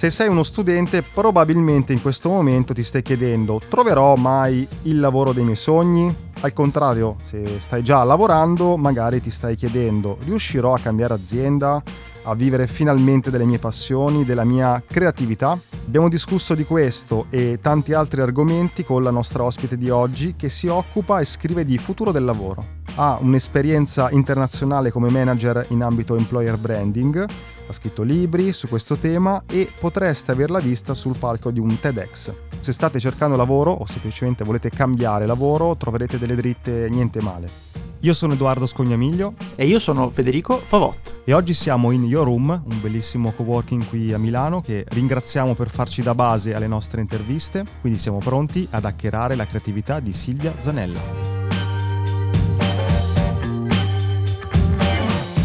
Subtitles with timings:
[0.00, 5.34] Se sei uno studente, probabilmente in questo momento ti stai chiedendo: troverò mai il lavoro
[5.34, 6.16] dei miei sogni?
[6.40, 11.82] Al contrario, se stai già lavorando, magari ti stai chiedendo: riuscirò a cambiare azienda?
[12.22, 15.58] A vivere finalmente delle mie passioni, della mia creatività.
[15.86, 20.48] Abbiamo discusso di questo e tanti altri argomenti con la nostra ospite di oggi che
[20.48, 22.78] si occupa e scrive di futuro del lavoro.
[22.96, 27.26] Ha un'esperienza internazionale come manager in ambito employer branding,
[27.70, 32.32] ha scritto libri su questo tema e potreste averla vista sul palco di un TEDx.
[32.60, 37.89] Se state cercando lavoro o semplicemente volete cambiare lavoro, troverete delle dritte niente male.
[38.02, 41.20] Io sono Edoardo Scognamiglio e io sono Federico Favot.
[41.24, 45.68] E oggi siamo in Your Room, un bellissimo coworking qui a Milano che ringraziamo per
[45.68, 50.54] farci da base alle nostre interviste, quindi siamo pronti ad hackerare la creatività di Silvia
[50.58, 51.00] Zanella.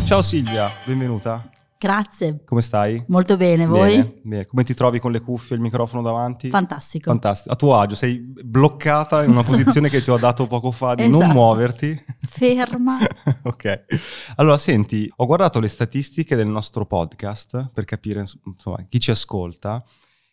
[0.06, 1.50] Ciao Silvia, benvenuta.
[1.86, 2.42] Grazie.
[2.46, 3.04] Come stai?
[3.10, 3.92] Molto bene, voi?
[3.92, 4.46] Bene, bene.
[4.48, 6.50] Come ti trovi con le cuffie e il microfono davanti?
[6.50, 7.12] Fantastico.
[7.12, 7.54] Fantastico.
[7.54, 11.04] A tuo agio, sei bloccata in una posizione che ti ho dato poco fa di
[11.04, 11.20] esatto.
[11.20, 11.96] non muoverti.
[12.22, 12.98] Ferma.
[13.44, 13.86] ok.
[14.38, 19.84] Allora, senti, ho guardato le statistiche del nostro podcast per capire insomma, chi ci ascolta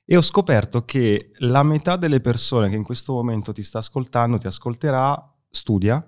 [0.07, 4.39] e ho scoperto che la metà delle persone che in questo momento ti sta ascoltando,
[4.39, 6.03] ti ascolterà, studia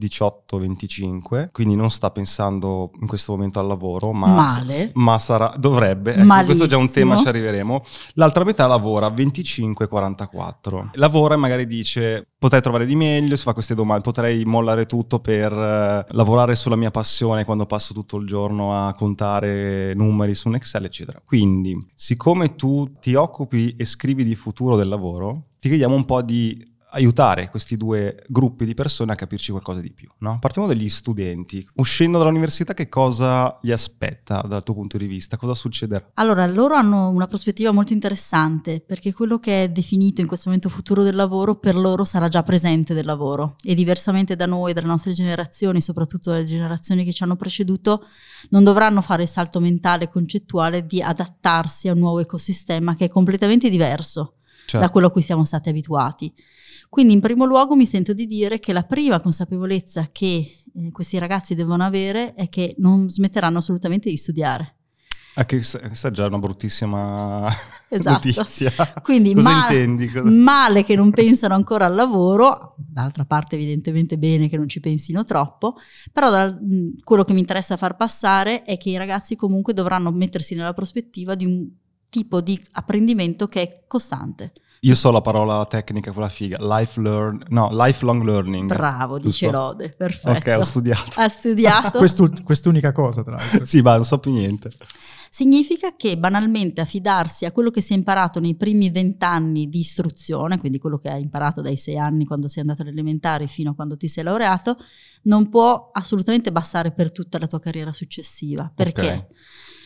[0.00, 6.44] 18-25, quindi non sta pensando in questo momento al lavoro, ma, ma sarà, dovrebbe, ecco,
[6.44, 7.82] questo è già un tema, ci arriveremo.
[8.14, 10.90] L'altra metà lavora 25-44.
[10.92, 15.20] Lavora e magari dice potrei trovare di meglio, si fa queste domande, potrei mollare tutto
[15.20, 20.48] per uh, lavorare sulla mia passione quando passo tutto il giorno a contare numeri su
[20.48, 21.20] un Excel, eccetera.
[21.22, 26.22] Quindi, siccome tu ti occupi e scrivi di futuro del lavoro, ti chiediamo un po'
[26.22, 30.08] di aiutare questi due gruppi di persone a capirci qualcosa di più.
[30.18, 30.38] No?
[30.40, 31.66] Partiamo dagli studenti.
[31.74, 35.36] Uscendo dall'università, che cosa gli aspetta dal tuo punto di vista?
[35.36, 36.10] Cosa succederà?
[36.14, 40.68] Allora, loro hanno una prospettiva molto interessante perché quello che è definito in questo momento
[40.68, 44.86] futuro del lavoro per loro sarà già presente del lavoro e diversamente da noi, dalle
[44.86, 48.06] nostre generazioni, soprattutto dalle generazioni che ci hanno preceduto,
[48.50, 53.06] non dovranno fare il salto mentale e concettuale di adattarsi a un nuovo ecosistema che
[53.06, 54.34] è completamente diverso
[54.70, 54.78] certo.
[54.78, 56.32] da quello a cui siamo stati abituati.
[56.90, 61.18] Quindi in primo luogo mi sento di dire che la prima consapevolezza che eh, questi
[61.18, 64.74] ragazzi devono avere è che non smetteranno assolutamente di studiare.
[65.34, 67.48] Ah, questa è già una bruttissima
[67.88, 68.26] esatto.
[68.26, 68.72] notizia.
[69.04, 70.08] Quindi Cosa mal- intendi?
[70.08, 70.28] Cosa...
[70.28, 75.22] male che non pensano ancora al lavoro, d'altra parte evidentemente bene che non ci pensino
[75.24, 75.76] troppo,
[76.12, 76.58] però da,
[77.04, 81.36] quello che mi interessa far passare è che i ragazzi comunque dovranno mettersi nella prospettiva
[81.36, 81.68] di un
[82.08, 84.52] tipo di apprendimento che è costante.
[84.82, 88.66] Io so la parola tecnica, quella figa, life learn, no, lifelong learning.
[88.66, 89.50] Bravo, dice giusto?
[89.50, 90.50] Lode, perfetto.
[90.50, 91.20] Ok, ho studiato.
[91.20, 91.98] Ha studiato.
[92.42, 93.66] Quest'unica cosa, tra l'altro.
[93.66, 94.70] sì, ma non so più niente.
[95.32, 100.58] Significa che banalmente affidarsi a quello che si è imparato nei primi vent'anni di istruzione,
[100.58, 103.74] quindi quello che hai imparato dai sei anni quando sei andato alle elementari fino a
[103.74, 104.78] quando ti sei laureato,
[105.24, 108.72] non può assolutamente bastare per tutta la tua carriera successiva.
[108.74, 109.00] Perché?
[109.00, 109.26] Okay.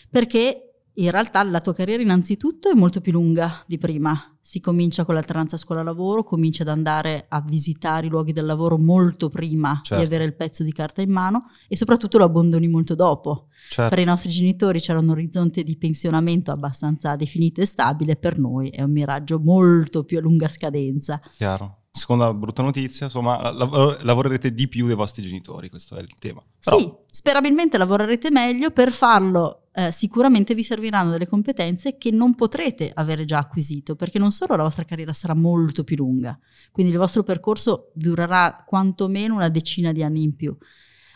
[0.08, 4.36] Perché in realtà la tua carriera innanzitutto è molto più lunga di prima.
[4.38, 9.28] Si comincia con l'alternanza scuola-lavoro, cominci ad andare a visitare i luoghi del lavoro molto
[9.28, 9.96] prima certo.
[9.96, 13.48] di avere il pezzo di carta in mano e soprattutto lo abbandoni molto dopo.
[13.68, 13.94] Certo.
[13.94, 18.68] Per i nostri genitori c'era un orizzonte di pensionamento abbastanza definito e stabile, per noi
[18.68, 21.20] è un miraggio molto più a lunga scadenza.
[21.36, 26.12] Chiaro seconda brutta notizia, insomma, lav- lavorerete di più dei vostri genitori, questo è il
[26.18, 26.42] tema.
[26.60, 26.76] Però...
[26.76, 32.92] Sì, sperabilmente lavorerete meglio, per farlo eh, sicuramente vi serviranno delle competenze che non potrete
[32.94, 36.38] avere già acquisito, perché non solo la vostra carriera sarà molto più lunga,
[36.70, 40.56] quindi il vostro percorso durerà quantomeno una decina di anni in più,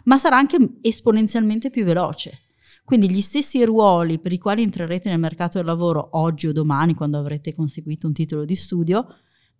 [0.04, 2.42] ma sarà anche esponenzialmente più veloce.
[2.84, 6.94] Quindi gli stessi ruoli per i quali entrerete nel mercato del lavoro oggi o domani,
[6.94, 9.06] quando avrete conseguito un titolo di studio,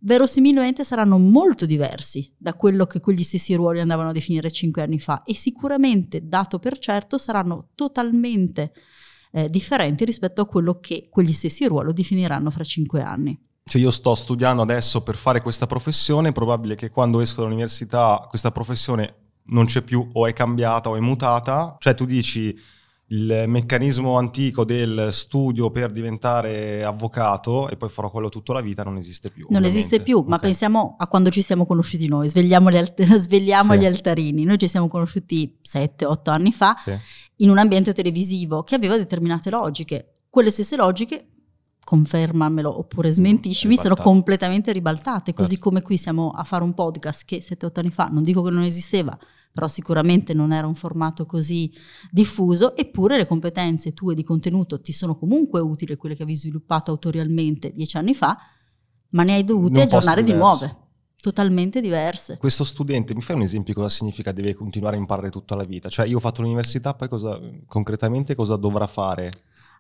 [0.01, 4.99] verosimilmente saranno molto diversi da quello che quegli stessi ruoli andavano a definire cinque anni
[4.99, 8.73] fa e sicuramente, dato per certo, saranno totalmente
[9.33, 13.39] eh, differenti rispetto a quello che quegli stessi ruoli definiranno fra cinque anni.
[13.65, 18.25] Cioè io sto studiando adesso per fare questa professione, è probabile che quando esco dall'università
[18.29, 19.15] questa professione
[19.51, 22.57] non c'è più o è cambiata o è mutata, cioè tu dici
[23.11, 28.83] il meccanismo antico del studio per diventare avvocato e poi farò quello tutta la vita
[28.83, 29.47] non esiste più.
[29.49, 29.79] Non ovviamente.
[29.79, 30.31] esiste più, okay.
[30.31, 33.79] ma pensiamo a quando ci siamo conosciuti noi, svegliamo, alt- svegliamo sì.
[33.79, 34.45] gli altarini.
[34.45, 36.95] Noi ci siamo conosciuti 7-8 anni fa sì.
[37.37, 40.25] in un ambiente televisivo che aveva determinate logiche.
[40.29, 41.29] Quelle stesse logiche
[41.89, 45.71] confermamelo oppure smentiscimi, mm, sono completamente ribaltate, così certo.
[45.71, 48.65] come qui siamo a fare un podcast che 7-8 anni fa, non dico che non
[48.65, 49.19] esisteva,
[49.59, 51.73] però sicuramente non era un formato così
[52.13, 56.93] diffuso, eppure le competenze tue di contenuto ti sono comunque utili, quelle che avevi sviluppato
[56.93, 58.39] autorialmente dieci anni fa,
[59.09, 60.77] ma ne hai dovute aggiornare di nuove,
[61.21, 62.37] totalmente diverse.
[62.39, 65.89] Questo studente, mi fai un esempio cosa significa deve continuare a imparare tutta la vita?
[65.89, 69.33] Cioè io ho fatto l'università, poi cosa, concretamente cosa dovrà fare?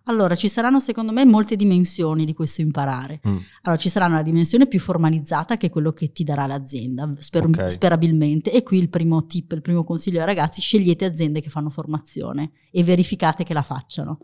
[0.05, 3.21] Allora, ci saranno secondo me molte dimensioni di questo imparare.
[3.27, 3.37] Mm.
[3.62, 7.47] Allora, ci sarà una dimensione più formalizzata che è quello che ti darà l'azienda, sper-
[7.47, 7.71] okay.
[7.71, 8.53] sperabilmente.
[8.53, 12.53] E qui il primo tip, il primo consiglio ai ragazzi, scegliete aziende che fanno formazione
[12.71, 14.21] e verificate che la facciano.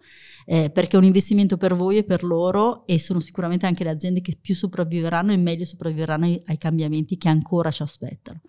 [0.47, 3.91] Eh, perché è un investimento per voi e per loro e sono sicuramente anche le
[3.91, 8.41] aziende che più sopravviveranno e meglio sopravviveranno ai, ai cambiamenti che ancora ci aspettano.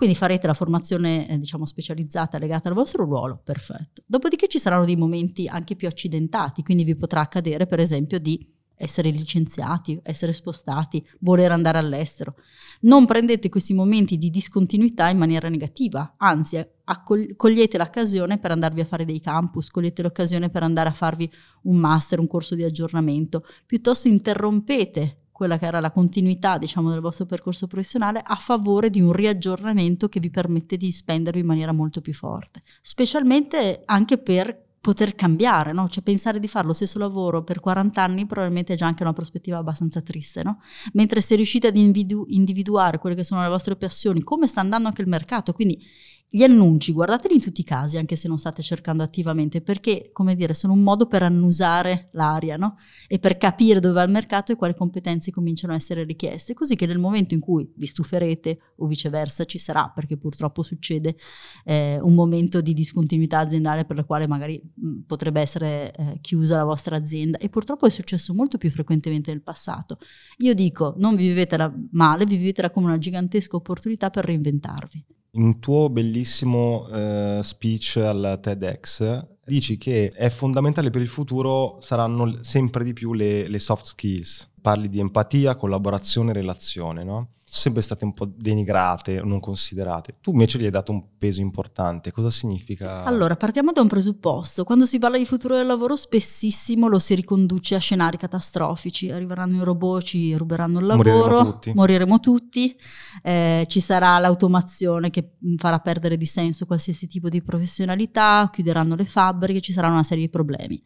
[0.00, 4.02] Quindi farete la formazione, eh, diciamo, specializzata legata al vostro ruolo, perfetto.
[4.06, 8.50] Dopodiché ci saranno dei momenti anche più accidentati, quindi vi potrà accadere, per esempio, di
[8.76, 12.36] essere licenziati, essere spostati, voler andare all'estero.
[12.80, 18.80] Non prendete questi momenti di discontinuità in maniera negativa, anzi accog- cogliete l'occasione per andarvi
[18.80, 21.30] a fare dei campus, cogliete l'occasione per andare a farvi
[21.64, 27.00] un master, un corso di aggiornamento, piuttosto interrompete quella che era la continuità, diciamo, del
[27.00, 31.72] vostro percorso professionale a favore di un riaggiornamento che vi permette di spendervi in maniera
[31.72, 35.88] molto più forte, specialmente anche per poter cambiare, no?
[35.88, 39.14] Cioè pensare di fare lo stesso lavoro per 40 anni probabilmente è già anche una
[39.14, 40.60] prospettiva abbastanza triste, no?
[40.92, 44.88] Mentre se riuscite ad individu- individuare quelle che sono le vostre passioni, come sta andando
[44.88, 45.82] anche il mercato, quindi
[46.32, 50.36] gli annunci, guardateli in tutti i casi, anche se non state cercando attivamente, perché, come
[50.36, 52.76] dire, sono un modo per annusare l'aria, no?
[53.08, 56.76] E per capire dove va il mercato e quali competenze cominciano a essere richieste, così
[56.76, 61.16] che nel momento in cui vi stuferete o viceversa ci sarà, perché purtroppo succede
[61.64, 66.58] eh, un momento di discontinuità aziendale per la quale magari mh, potrebbe essere eh, chiusa
[66.58, 69.98] la vostra azienda e purtroppo è successo molto più frequentemente nel passato.
[70.38, 75.04] Io dico, non vi vivetela male, vi vivetela come una gigantesca opportunità per reinventarvi.
[75.32, 81.78] In un tuo bellissimo uh, speech al TEDx dici che è fondamentale per il futuro
[81.80, 84.50] saranno sempre di più le, le soft skills.
[84.60, 87.34] Parli di empatia, collaborazione, relazione, no?
[87.52, 90.16] Sempre state un po' denigrate, non considerate.
[90.20, 92.12] Tu invece gli hai dato un peso importante.
[92.12, 93.02] Cosa significa?
[93.02, 94.64] Allora, partiamo da un presupposto.
[94.64, 99.10] Quando si parla di futuro del lavoro, spessissimo lo si riconduce a scenari catastrofici.
[99.10, 102.76] Arriveranno i robot, ci ruberanno il lavoro, moriremo tutti, moriremo tutti
[103.22, 109.04] eh, ci sarà l'automazione che farà perdere di senso qualsiasi tipo di professionalità, chiuderanno le
[109.04, 110.82] fabbriche, ci saranno una serie di problemi.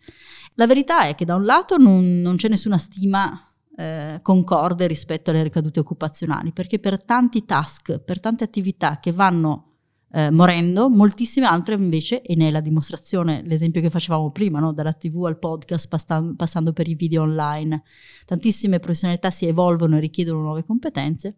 [0.54, 5.30] La verità è che da un lato non, non c'è nessuna stima eh, concorde rispetto
[5.30, 9.74] alle ricadute occupazionali, perché per tanti task, per tante attività che vanno
[10.12, 14.72] eh, morendo, moltissime altre invece, e ne è la dimostrazione, l'esempio che facevamo prima, no?
[14.72, 17.82] dalla tv al podcast, passando, passando per i video online,
[18.24, 21.36] tantissime professionalità si evolvono e richiedono nuove competenze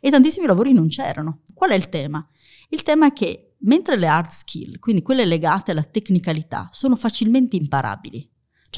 [0.00, 1.40] e tantissimi lavori non c'erano.
[1.52, 2.24] Qual è il tema?
[2.68, 7.56] Il tema è che mentre le hard skill, quindi quelle legate alla tecnicalità, sono facilmente
[7.56, 8.28] imparabili,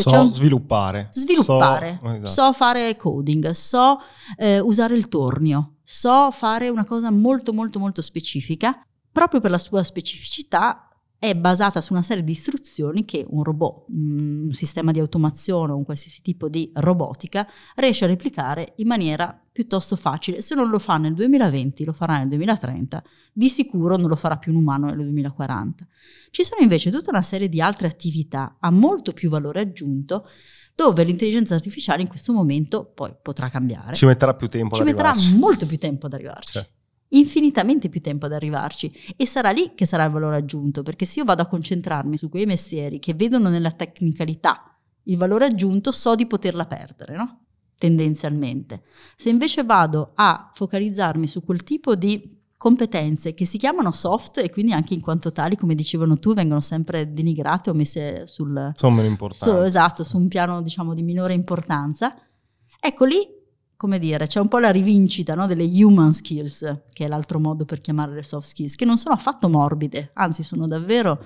[0.02, 1.08] cioè so sviluppare.
[1.12, 1.98] Sviluppare.
[2.00, 2.26] So, esatto.
[2.26, 4.00] so fare coding, so
[4.36, 8.80] eh, usare il tornio, so fare una cosa molto molto molto specifica.
[9.12, 10.83] Proprio per la sua specificità
[11.24, 15.76] è basata su una serie di istruzioni che un robot, un sistema di automazione o
[15.76, 20.42] un qualsiasi tipo di robotica riesce a replicare in maniera piuttosto facile.
[20.42, 24.36] Se non lo fa nel 2020, lo farà nel 2030, di sicuro non lo farà
[24.36, 25.86] più un umano nel 2040.
[26.30, 30.28] Ci sono invece tutta una serie di altre attività a molto più valore aggiunto
[30.74, 33.94] dove l'intelligenza artificiale in questo momento poi potrà cambiare.
[33.94, 36.52] Ci metterà più tempo Ci ad metterà molto più tempo ad arrivarci.
[36.52, 36.68] Cioè
[37.18, 41.20] infinitamente più tempo ad arrivarci e sarà lì che sarà il valore aggiunto, perché se
[41.20, 46.14] io vado a concentrarmi su quei mestieri che vedono nella tecnicalità il valore aggiunto, so
[46.14, 47.40] di poterla perdere, no?
[47.76, 48.84] Tendenzialmente.
[49.16, 54.48] Se invece vado a focalizzarmi su quel tipo di competenze che si chiamano soft e
[54.48, 58.72] quindi anche in quanto tali, come dicevano tu, vengono sempre denigrate o messe sul...
[58.74, 59.54] Sono meno importanti.
[59.54, 62.14] Su, esatto, su un piano diciamo di minore importanza.
[62.80, 63.18] Ecco lì
[63.76, 67.64] come dire, c'è un po' la rivincita no, delle human skills, che è l'altro modo
[67.64, 71.22] per chiamare le soft skills, che non sono affatto morbide, anzi sono davvero,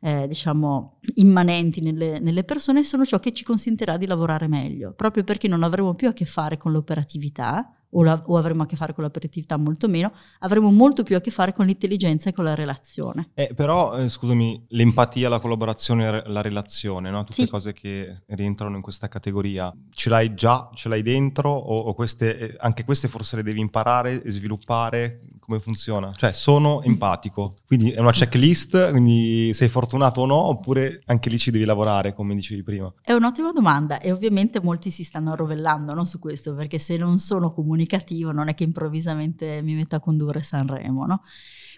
[0.00, 4.92] eh, diciamo, immanenti nelle, nelle, persone e sono ciò che ci consentirà di lavorare meglio,
[4.92, 8.66] proprio perché non avremo più a che fare con l'operatività, o, la, o, avremo a
[8.66, 12.32] che fare con l'operatività molto meno, avremo molto più a che fare con l'intelligenza e
[12.32, 13.30] con la relazione.
[13.34, 17.24] Eh, però, eh, scusami, l'empatia, la collaborazione, la relazione, no?
[17.24, 17.50] tutte sì.
[17.50, 22.38] cose che rientrano in questa categoria, ce l'hai già, ce l'hai dentro o, o queste,
[22.38, 25.20] eh, anche queste forse le devi imparare e sviluppare?
[25.50, 26.12] Come funziona?
[26.14, 31.38] Cioè, sono empatico, quindi è una checklist, quindi sei fortunato o no, oppure anche lì
[31.38, 32.92] ci devi lavorare, come dicevi prima?
[33.02, 37.18] È un'ottima domanda e ovviamente molti si stanno arrovellando no, su questo, perché se non
[37.18, 41.22] sono comunicativo non è che improvvisamente mi metto a condurre Sanremo, no?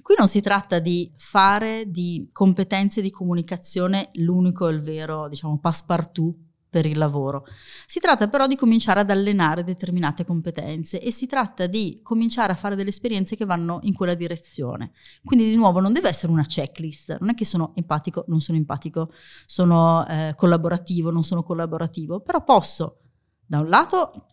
[0.03, 5.59] Qui non si tratta di fare di competenze di comunicazione l'unico e il vero, diciamo,
[5.59, 6.35] passepartout
[6.73, 7.45] per il lavoro.
[7.87, 12.55] Si tratta però di cominciare ad allenare determinate competenze e si tratta di cominciare a
[12.55, 14.93] fare delle esperienze che vanno in quella direzione.
[15.23, 18.57] Quindi di nuovo non deve essere una checklist, non è che sono empatico, non sono
[18.57, 19.13] empatico,
[19.45, 23.01] sono eh, collaborativo, non sono collaborativo, però posso
[23.45, 24.29] da un lato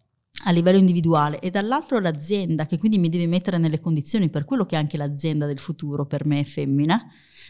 [0.46, 4.65] a livello individuale e dall'altro l'azienda che quindi mi deve mettere nelle condizioni per quello
[4.65, 7.03] che è anche l'azienda del futuro per me è femmina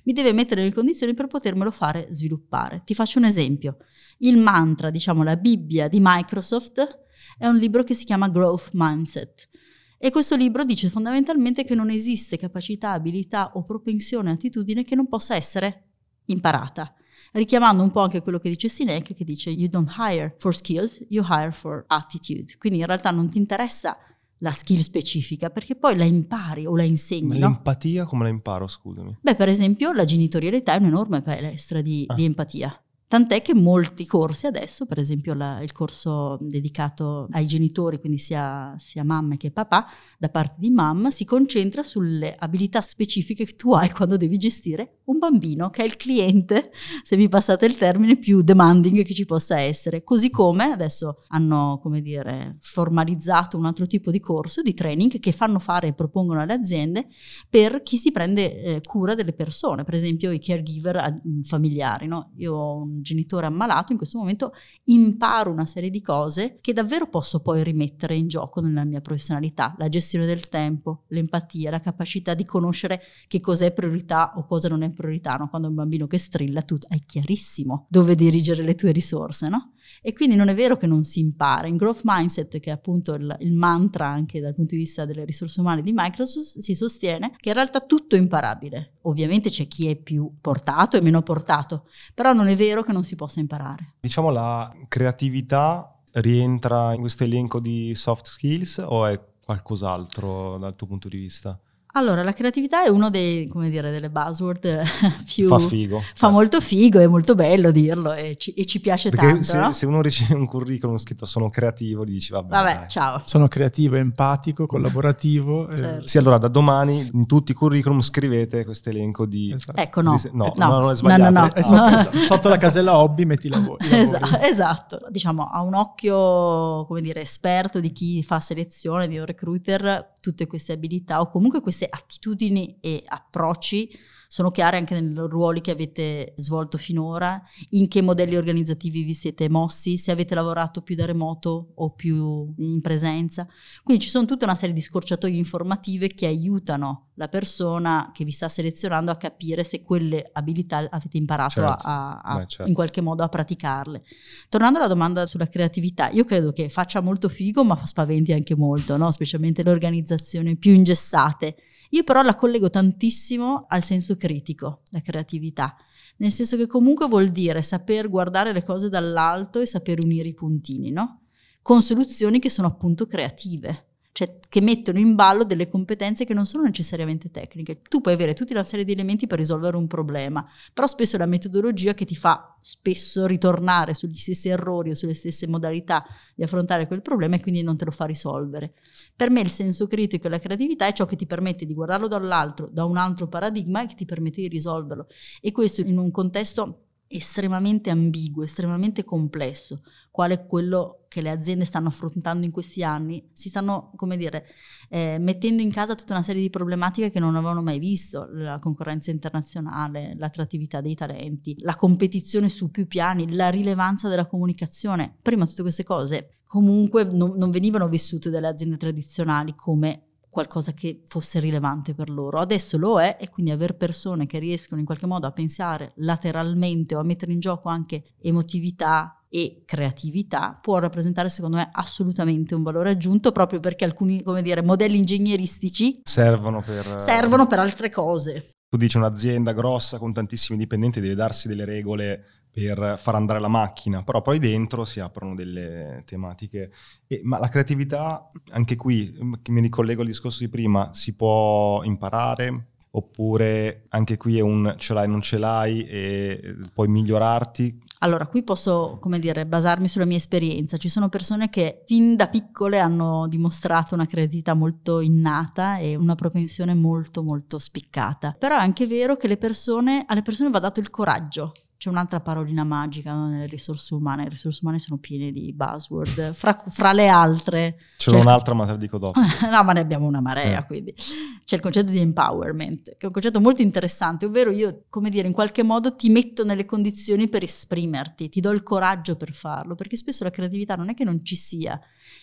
[0.05, 2.81] mi deve mettere nelle condizioni per potermelo fare sviluppare.
[2.85, 3.77] Ti faccio un esempio.
[4.19, 7.05] Il mantra, diciamo la Bibbia di Microsoft,
[7.37, 9.49] è un libro che si chiama Growth Mindset.
[9.97, 15.07] E questo libro dice fondamentalmente che non esiste capacità, abilità o propensione, attitudine che non
[15.07, 15.89] possa essere
[16.25, 16.93] imparata.
[17.31, 21.05] Richiamando un po' anche quello che dice Sinek, che dice you don't hire for skills,
[21.09, 22.55] you hire for attitude.
[22.57, 23.97] Quindi in realtà non ti interessa
[24.39, 27.37] la skill specifica, perché poi la impari o la insegni.
[27.37, 29.17] L'empatia come la imparo, scusami?
[29.21, 32.15] Beh, per esempio, la genitorialità è un'enorme palestra di, ah.
[32.15, 32.83] di empatia.
[33.09, 38.75] Tant'è che molti corsi adesso, per esempio la, il corso dedicato ai genitori, quindi sia,
[38.77, 39.87] sia mamma che papà,
[40.19, 44.99] da parte di mamma, si concentra sulle abilità specifiche che tu hai quando devi gestire
[45.05, 46.69] un bambino, che è il cliente,
[47.01, 50.03] se mi passate il termine, più demanding che ci possa essere.
[50.03, 55.31] Così come adesso hanno, come dire, formalizzato un altro tipo di corso di training che
[55.31, 57.07] fanno fare e propongono alle aziende
[57.49, 62.05] per chi si prende eh, cura delle persone, per esempio i caregiver familiari.
[62.05, 62.33] No?
[62.37, 64.53] Io ho un genitore ammalato, in questo momento
[64.85, 69.75] imparo una serie di cose che davvero posso poi rimettere in gioco nella mia professionalità,
[69.77, 74.83] la gestione del tempo, l'empatia, la capacità di conoscere che cos'è priorità o cosa non
[74.83, 75.35] è priorità.
[75.35, 75.49] No?
[75.49, 79.71] Quando un bambino che strilla, tu hai chiarissimo dove dirigere le tue risorse, no?
[80.01, 81.67] E quindi non è vero che non si impara.
[81.67, 85.25] In Growth Mindset, che è appunto il, il, mantra anche dal punto di vista delle
[85.25, 88.93] risorse umane di Microsoft, si sostiene che in realtà tutto è imparabile.
[89.03, 93.03] Ovviamente c'è chi è più portato e meno portato, però non è vero che non
[93.03, 93.95] si possa imparare.
[93.99, 100.87] Diciamo la creatività rientra in questo elenco di soft skills o è qualcos'altro dal tuo
[100.87, 101.59] punto di vista?
[101.93, 104.83] Allora, la creatività è uno dei, come dire, delle buzzword
[105.25, 105.47] più...
[105.47, 105.99] Fa figo.
[105.99, 106.29] Fa certo.
[106.29, 109.43] molto figo, è molto bello dirlo e ci, e ci piace Perché tanto.
[109.43, 109.71] Se, no?
[109.71, 112.49] se, uno riceve un curriculum scritto sono creativo, gli dici vabbè.
[112.49, 113.19] Vabbè, ciao.
[113.25, 115.67] Sono creativo, empatico, collaborativo.
[115.75, 116.03] Certo.
[116.03, 116.07] E...
[116.07, 119.51] Sì, allora da domani in tutti i curriculum scrivete questo elenco di...
[119.51, 119.81] Esatto.
[119.81, 120.21] Ecco, no.
[120.31, 120.67] No, no.
[120.67, 121.31] no, non è sbagliato.
[121.31, 121.63] No, no, no.
[121.63, 122.19] Sotto, esatto.
[122.19, 123.87] sotto, la casella hobby metti i lavori.
[123.99, 125.01] Esatto, esatto.
[125.09, 130.47] Diciamo, a un occhio, come dire, esperto di chi fa selezione, di un recruiter, tutte
[130.47, 133.89] queste abilità o comunque queste attitudini e approcci
[134.31, 139.49] sono chiare anche nei ruoli che avete svolto finora, in che modelli organizzativi vi siete
[139.49, 143.47] mossi, se avete lavorato più da remoto o più in presenza.
[143.83, 148.29] Quindi ci sono tutta una serie di scorciatoie informative che aiutano la persona che vi
[148.29, 151.87] sta selezionando a capire se quelle abilità avete imparato certo.
[151.87, 152.67] a, a, Beh, certo.
[152.67, 154.03] in qualche modo a praticarle.
[154.47, 158.95] Tornando alla domanda sulla creatività, io credo che faccia molto figo, ma spaventi anche molto,
[158.95, 159.09] no?
[159.09, 161.55] specialmente le organizzazioni più ingessate
[161.89, 165.75] io però la collego tantissimo al senso critico, la creatività,
[166.17, 170.33] nel senso che comunque vuol dire saper guardare le cose dall'alto e saper unire i
[170.33, 171.21] puntini, no?
[171.61, 173.88] Con soluzioni che sono appunto creative
[174.19, 177.79] cioè che mettono in ballo delle competenze che non sono necessariamente tecniche.
[177.87, 181.19] Tu puoi avere tutta una serie di elementi per risolvere un problema, però spesso è
[181.19, 186.03] la metodologia che ti fa spesso ritornare sugli stessi errori o sulle stesse modalità
[186.35, 188.73] di affrontare quel problema e quindi non te lo fa risolvere.
[189.15, 192.09] Per me il senso critico e la creatività è ciò che ti permette di guardarlo
[192.09, 195.07] dall'altro, da un altro paradigma e che ti permette di risolverlo.
[195.39, 201.87] E questo in un contesto estremamente ambiguo, estremamente complesso, quale quello che le aziende stanno
[201.87, 204.45] affrontando in questi anni, si stanno, come dire,
[204.89, 208.59] eh, mettendo in casa tutta una serie di problematiche che non avevano mai visto, la
[208.59, 215.15] concorrenza internazionale, l'attrattività dei talenti, la competizione su più piani, la rilevanza della comunicazione.
[215.21, 221.03] Prima tutte queste cose comunque non, non venivano vissute dalle aziende tradizionali come qualcosa che
[221.07, 222.39] fosse rilevante per loro.
[222.39, 226.95] Adesso lo è e quindi avere persone che riescono in qualche modo a pensare lateralmente
[226.95, 232.63] o a mettere in gioco anche emotività e creatività può rappresentare secondo me assolutamente un
[232.63, 238.49] valore aggiunto proprio perché alcuni come dire modelli ingegneristici servono per servono per altre cose
[238.69, 243.47] tu dici un'azienda grossa con tantissimi dipendenti deve darsi delle regole per far andare la
[243.47, 246.71] macchina, però poi dentro si aprono delle tematiche.
[247.07, 249.15] E, ma la creatività, anche qui,
[249.47, 252.68] mi ricollego al discorso di prima, si può imparare?
[252.91, 257.87] Oppure anche qui è un ce l'hai, non ce l'hai e puoi migliorarti?
[257.99, 260.77] Allora, qui posso, come dire, basarmi sulla mia esperienza.
[260.77, 266.15] Ci sono persone che fin da piccole hanno dimostrato una creatività molto innata e una
[266.15, 268.35] propensione molto, molto spiccata.
[268.39, 272.65] Però è anche vero che persone, alle persone va dato il coraggio c'è un'altra parolina
[272.65, 277.07] magica no, nelle risorse umane, le risorse umane sono piene di buzzword, fra, fra le
[277.07, 277.77] altre...
[277.95, 279.17] C'è cioè, un'altra ma te la dico dopo.
[279.49, 280.65] no, ma ne abbiamo una marea, eh.
[280.65, 285.09] quindi c'è il concetto di empowerment, che è un concetto molto interessante, ovvero io, come
[285.09, 289.31] dire, in qualche modo ti metto nelle condizioni per esprimerti, ti do il coraggio per
[289.31, 291.79] farlo, perché spesso la creatività non è che non ci sia,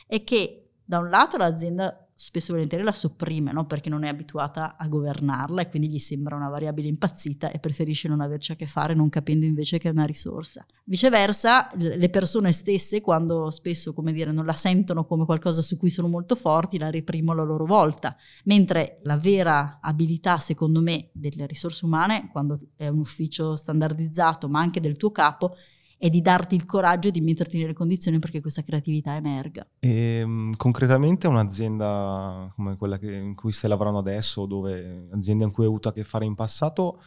[0.07, 3.67] è che da un lato l'azienda spesso e volentieri la sopprime, no?
[3.67, 8.09] perché non è abituata a governarla e quindi gli sembra una variabile impazzita e preferisce
[8.09, 10.65] non averci a che fare, non capendo invece che è una risorsa.
[10.85, 15.91] Viceversa, le persone stesse, quando spesso, come dire, non la sentono come qualcosa su cui
[15.91, 21.45] sono molto forti, la reprimono a loro volta, mentre la vera abilità, secondo me, delle
[21.45, 25.55] risorse umane, quando è un ufficio standardizzato, ma anche del tuo capo,
[25.99, 29.67] e di darti il coraggio di metterti nelle condizioni perché questa creatività emerga.
[29.79, 35.51] E, ehm, concretamente un'azienda come quella che, in cui stai lavorando adesso, dove azienda in
[35.51, 37.01] cui hai avuto a che fare in passato,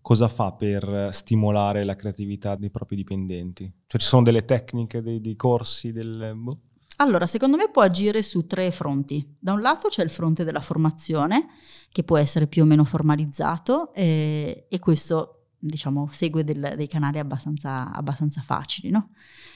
[0.00, 3.70] cosa fa per stimolare la creatività dei propri dipendenti?
[3.86, 6.32] Cioè ci sono delle tecniche, dei, dei corsi, del...
[6.34, 6.58] Boh?
[6.96, 9.36] Allora, secondo me può agire su tre fronti.
[9.38, 11.48] Da un lato c'è il fronte della formazione,
[11.90, 17.18] che può essere più o meno formalizzato, e, e questo diciamo, segue del, dei canali
[17.18, 19.10] abbastanza, abbastanza facili, no?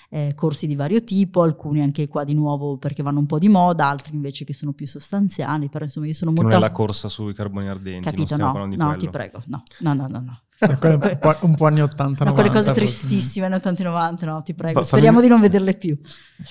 [0.09, 3.49] eh, corsi di vario tipo, alcuni anche qua di nuovo perché vanno un po' di
[3.49, 6.57] moda, altri invece che sono più sostanziali, però insomma io sono che molto...
[6.57, 8.97] non è la corsa sui carboni ardenti, Capito, no, no, quello.
[8.97, 10.21] ti prego, no, no, no, no.
[10.21, 10.41] no.
[10.59, 12.33] un, po', un po' anni 80, no, 90.
[12.33, 15.99] quelle cose tristissime, anni 80 90, no, ti prego, speriamo di non vederle più.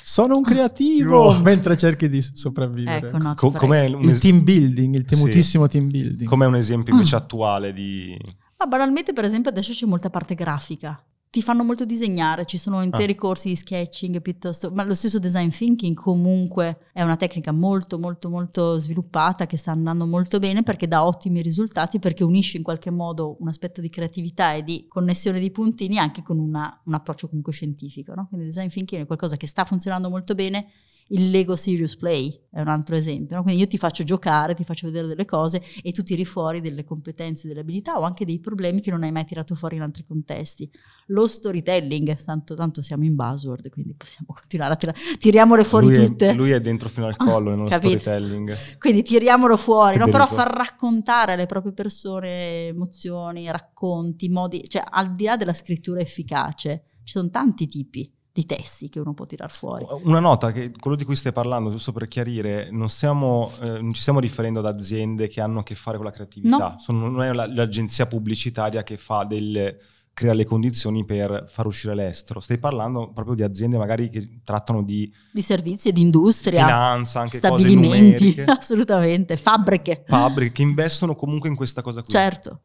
[0.04, 1.40] Sono un creativo oh.
[1.40, 3.08] mentre cerchi di sopravvivere.
[3.08, 5.72] Ecco, no, Co- com'è es- il team building, il temutissimo sì.
[5.72, 6.30] team building.
[6.30, 7.20] Com'è un esempio invece mm.
[7.20, 8.16] attuale di
[8.58, 11.02] ma banalmente, per esempio, adesso c'è molta parte grafica.
[11.30, 13.18] Ti fanno molto disegnare, ci sono interi ah.
[13.18, 18.30] corsi di sketching piuttosto, ma lo stesso design thinking comunque è una tecnica molto molto
[18.30, 22.90] molto sviluppata che sta andando molto bene perché dà ottimi risultati perché unisce in qualche
[22.90, 27.28] modo un aspetto di creatività e di connessione di puntini anche con una, un approccio
[27.28, 28.14] comunque scientifico.
[28.14, 28.28] No?
[28.30, 30.68] Quindi design thinking è qualcosa che sta funzionando molto bene
[31.10, 33.36] il Lego Serious Play è un altro esempio.
[33.36, 33.44] No?
[33.44, 36.84] Quindi io ti faccio giocare, ti faccio vedere delle cose e tu tiri fuori delle
[36.84, 40.04] competenze, delle abilità o anche dei problemi che non hai mai tirato fuori in altri
[40.06, 40.70] contesti.
[41.08, 44.98] Lo storytelling, tanto, tanto siamo in buzzword, quindi possiamo continuare a tirare.
[45.20, 46.30] Tiriamole fuori lui tutte.
[46.30, 48.00] È, lui è dentro fino al collo ah, nello capito?
[48.00, 48.56] storytelling.
[48.80, 50.06] Quindi tiriamolo fuori, no?
[50.06, 56.00] però far raccontare alle proprie persone emozioni, racconti, modi, cioè al di là della scrittura
[56.00, 59.86] efficace, ci sono tanti tipi di testi che uno può tirar fuori.
[60.04, 63.94] Una nota, che quello di cui stai parlando, giusto per chiarire, non, siamo, eh, non
[63.94, 66.76] ci stiamo riferendo ad aziende che hanno a che fare con la creatività, no.
[66.78, 69.78] Sono, non è la, l'agenzia pubblicitaria che fa delle
[70.14, 72.42] crea le condizioni per far uscire l'estero.
[72.42, 75.10] Stai parlando proprio di aziende magari che trattano di...
[75.32, 76.66] Di servizi, di industria.
[76.66, 80.04] Finanza, anche stabilimenti, assolutamente, fabbriche.
[80.06, 82.12] Fabbriche che investono comunque in questa cosa qui.
[82.12, 82.60] Certo.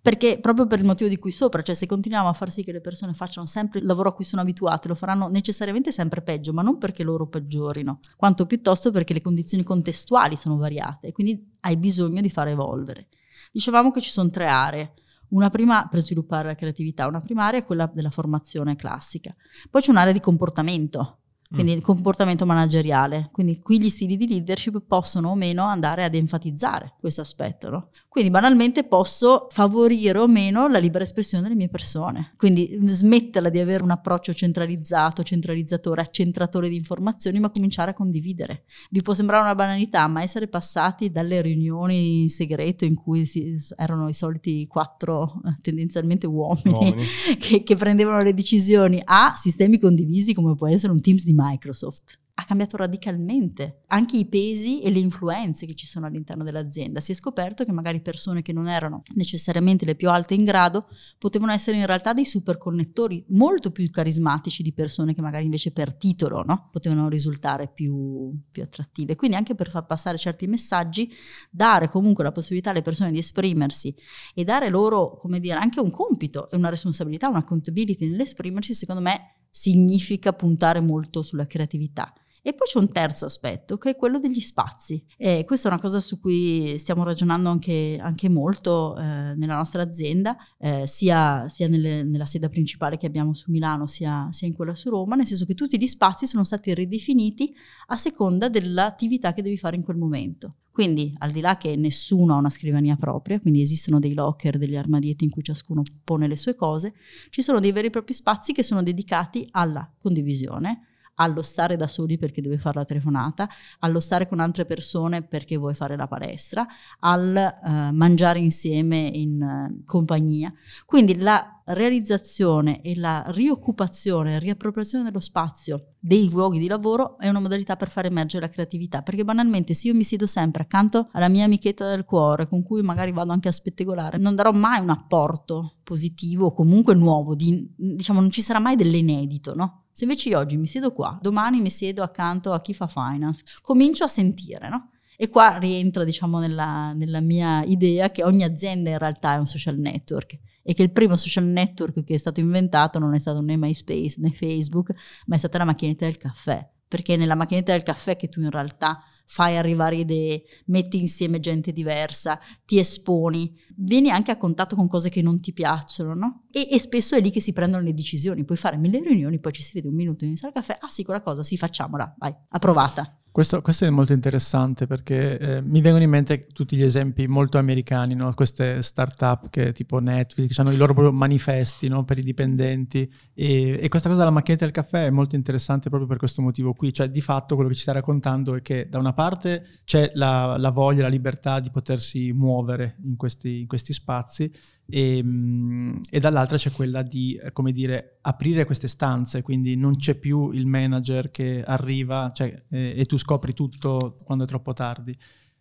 [0.00, 2.72] Perché proprio per il motivo di cui sopra, cioè se continuiamo a far sì che
[2.72, 6.52] le persone facciano sempre il lavoro a cui sono abituate, lo faranno necessariamente sempre peggio,
[6.52, 11.50] ma non perché loro peggiorino, quanto piuttosto perché le condizioni contestuali sono variate e quindi
[11.60, 13.08] hai bisogno di far evolvere.
[13.52, 14.94] Dicevamo che ci sono tre aree.
[15.30, 19.34] Una prima per sviluppare la creatività, una prima area è quella della formazione classica.
[19.68, 21.18] Poi c'è un'area di comportamento,
[21.50, 21.76] quindi mm.
[21.76, 23.30] il comportamento manageriale.
[23.32, 27.70] Quindi qui gli stili di leadership possono o meno andare ad enfatizzare questo aspetto.
[27.70, 27.90] No?
[28.18, 32.32] Quindi banalmente posso favorire o meno la libera espressione delle mie persone.
[32.36, 38.64] Quindi smetterla di avere un approccio centralizzato, centralizzatore, accentratore di informazioni, ma cominciare a condividere.
[38.90, 43.54] Vi può sembrare una banalità, ma essere passati dalle riunioni in segreto in cui si,
[43.76, 47.04] erano i soliti quattro eh, tendenzialmente uomini, uomini.
[47.38, 52.18] Che, che prendevano le decisioni a sistemi condivisi come può essere un Teams di Microsoft
[52.40, 57.00] ha cambiato radicalmente anche i pesi e le influenze che ci sono all'interno dell'azienda.
[57.00, 60.86] Si è scoperto che magari persone che non erano necessariamente le più alte in grado
[61.18, 65.72] potevano essere in realtà dei super connettori molto più carismatici di persone che magari invece
[65.72, 66.68] per titolo no?
[66.70, 69.16] potevano risultare più, più attrattive.
[69.16, 71.12] Quindi anche per far passare certi messaggi,
[71.50, 73.92] dare comunque la possibilità alle persone di esprimersi
[74.32, 79.02] e dare loro, come dire, anche un compito e una responsabilità, una accountability nell'esprimersi, secondo
[79.02, 82.12] me significa puntare molto sulla creatività
[82.48, 85.04] E poi c'è un terzo aspetto che è quello degli spazi.
[85.18, 89.02] E questa è una cosa su cui stiamo ragionando anche, anche molto eh,
[89.34, 94.28] nella nostra azienda, eh, sia, sia nelle, nella sede principale che abbiamo su Milano, sia,
[94.30, 97.54] sia in quella su Roma, nel senso che tutti gli spazi sono stati ridefiniti
[97.88, 100.54] a seconda dell'attività che devi fare in quel momento.
[100.70, 104.76] Quindi, al di là che nessuno ha una scrivania propria, quindi esistono dei locker, degli
[104.76, 106.94] armadietti in cui ciascuno pone le sue cose,
[107.28, 110.87] ci sono dei veri e propri spazi che sono dedicati alla condivisione,
[111.18, 113.48] allo stare da soli perché deve fare la telefonata,
[113.80, 116.66] allo stare con altre persone perché vuoi fare la palestra,
[117.00, 120.52] al uh, mangiare insieme in uh, compagnia.
[120.84, 127.40] Quindi la realizzazione e la rioccupazione, riappropriazione dello spazio dei luoghi di lavoro è una
[127.40, 131.28] modalità per far emergere la creatività, perché banalmente se io mi siedo sempre accanto alla
[131.28, 134.90] mia amichetta del cuore, con cui magari vado anche a spettegolare, non darò mai un
[134.90, 139.87] apporto positivo o comunque nuovo, di, diciamo non ci sarà mai dell'inedito, no?
[139.98, 143.44] Se invece io oggi mi siedo qua, domani mi siedo accanto a chi fa finance,
[143.60, 144.90] comincio a sentire, no?
[145.16, 149.48] E qua rientra, diciamo, nella, nella mia idea che ogni azienda in realtà è un
[149.48, 153.40] social network e che il primo social network che è stato inventato non è stato
[153.40, 154.94] né MySpace né Facebook,
[155.26, 156.64] ma è stata la macchinetta del caffè.
[156.86, 161.70] Perché nella macchinetta del caffè che tu in realtà fai arrivare idee, metti insieme gente
[161.70, 166.46] diversa, ti esponi, vieni anche a contatto con cose che non ti piacciono, no?
[166.50, 169.52] E, e spesso è lì che si prendono le decisioni, puoi fare mille riunioni, poi
[169.52, 172.34] ci si vede un minuto in sala caffè, ah sì, quella cosa, sì, facciamola, vai,
[172.48, 173.17] approvata.
[173.30, 177.58] Questo, questo, è molto interessante perché eh, mi vengono in mente tutti gli esempi molto
[177.58, 178.32] americani, no?
[178.34, 182.04] queste start-up che tipo Netflix hanno i loro manifesti no?
[182.04, 186.08] per i dipendenti e, e, questa cosa della macchinetta del caffè è molto interessante proprio
[186.08, 188.98] per questo motivo qui, cioè di fatto quello che ci stai raccontando è che da
[188.98, 193.92] una parte c'è la, la voglia, la libertà di potersi muovere in questi, in questi
[193.92, 194.50] spazi
[194.90, 200.14] e, ehm, e, dall'altra c'è quella di, come dire, aprire queste stanze, quindi non c'è
[200.14, 205.16] più il manager che arriva cioè, eh, e tu scopri tutto quando è troppo tardi.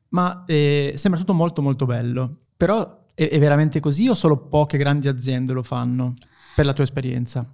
[0.10, 4.78] Ma eh, sembra tutto molto molto bello, però è, è veramente così o solo poche
[4.78, 6.14] grandi aziende lo fanno,
[6.56, 7.46] per la tua esperienza?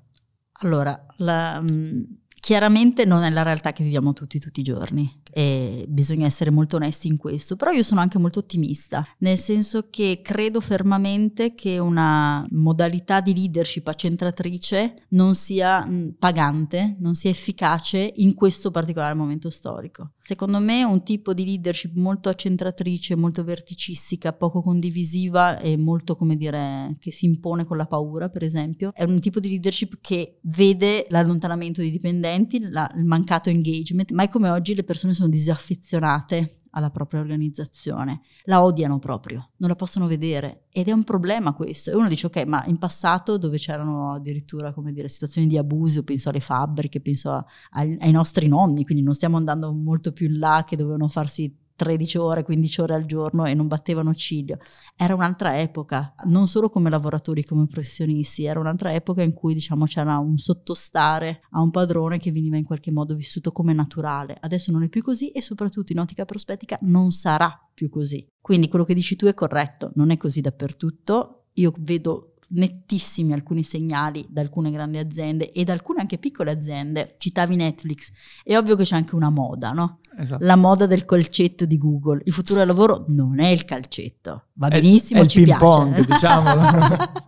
[0.62, 2.04] Allora, la, mm,
[2.44, 6.76] chiaramente non è la realtà che viviamo tutti tutti i giorni e bisogna essere molto
[6.76, 11.80] onesti in questo, però io sono anche molto ottimista, nel senso che credo fermamente che
[11.80, 15.88] una modalità di leadership accentratrice non sia
[16.20, 20.12] pagante, non sia efficace in questo particolare momento storico.
[20.22, 26.36] Secondo me un tipo di leadership molto accentratrice, molto verticistica, poco condivisiva e molto, come
[26.36, 30.40] dire, che si impone con la paura, per esempio, è un tipo di leadership che
[30.44, 31.92] vede l'allontanamento dei
[32.38, 38.22] dipendenti, la, il mancato engagement, mai come oggi le persone sono disaffezionate alla propria organizzazione,
[38.46, 41.92] la odiano proprio, non la possono vedere ed è un problema questo.
[41.92, 46.04] E uno dice ok, ma in passato dove c'erano addirittura come dire, situazioni di abuso,
[46.04, 50.28] penso alle fabbriche, penso a, ai, ai nostri nonni, quindi non stiamo andando molto più
[50.28, 54.58] in là che dovevano farsi 13 ore, 15 ore al giorno e non battevano ciglio.
[54.96, 59.86] Era un'altra epoca, non solo come lavoratori, come professionisti, era un'altra epoca in cui diciamo
[59.86, 64.38] c'era un sottostare a un padrone che veniva in qualche modo vissuto come naturale.
[64.40, 68.28] Adesso non è più così e soprattutto in ottica prospettica non sarà più così.
[68.40, 71.46] Quindi quello che dici tu è corretto, non è così dappertutto.
[71.56, 77.16] Io vedo nettissimi alcuni segnali da alcune grandi aziende e da alcune anche piccole aziende.
[77.18, 78.12] Citavi Netflix,
[78.44, 80.00] è ovvio che c'è anche una moda, no?
[80.18, 80.44] Esatto.
[80.44, 82.22] La moda del calcetto di Google.
[82.26, 85.60] Il futuro del lavoro non è il calcetto, va benissimo, è, è ci il piace.
[85.60, 86.62] Pong, diciamolo.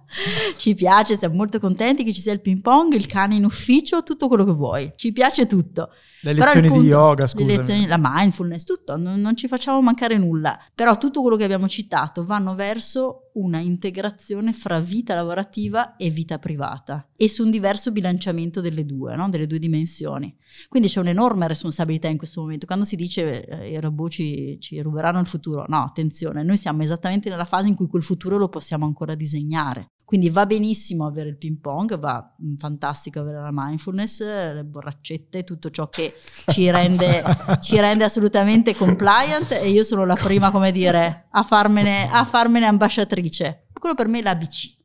[0.58, 4.04] ci piace, siamo molto contenti che ci sia il ping pong, il cane in ufficio,
[4.04, 4.94] tutto quello che vuoi.
[4.96, 5.90] Ci piace tutto.
[6.26, 7.46] Le lezioni punto, di yoga, scusa.
[7.46, 10.60] Le lezioni, la mindfulness, tutto, non, non, ci facciamo mancare nulla.
[10.74, 16.40] Però tutto quello che abbiamo citato vanno verso una integrazione fra vita lavorativa e vita
[16.40, 19.30] privata e su un diverso bilanciamento delle due, no?
[19.30, 20.36] delle due dimensioni.
[20.70, 22.66] Quindi c'è un'enorme responsabilità in questo momento.
[22.66, 26.82] Quando si dice eh, i robot ci, ci ruberanno il futuro, no, attenzione, noi siamo
[26.82, 29.90] esattamente nella fase in cui quel futuro lo possiamo ancora disegnare.
[30.06, 35.44] Quindi va benissimo avere il ping pong, va mm, fantastico avere la mindfulness, le borraccette,
[35.44, 36.14] tutto ciò che
[36.48, 37.24] ci rende,
[37.62, 42.66] ci rende assolutamente compliant e io sono la prima, come dire, a farmene, a farmene
[42.66, 43.68] ambasciatrice.
[43.74, 44.76] Quello per me è l'ABC.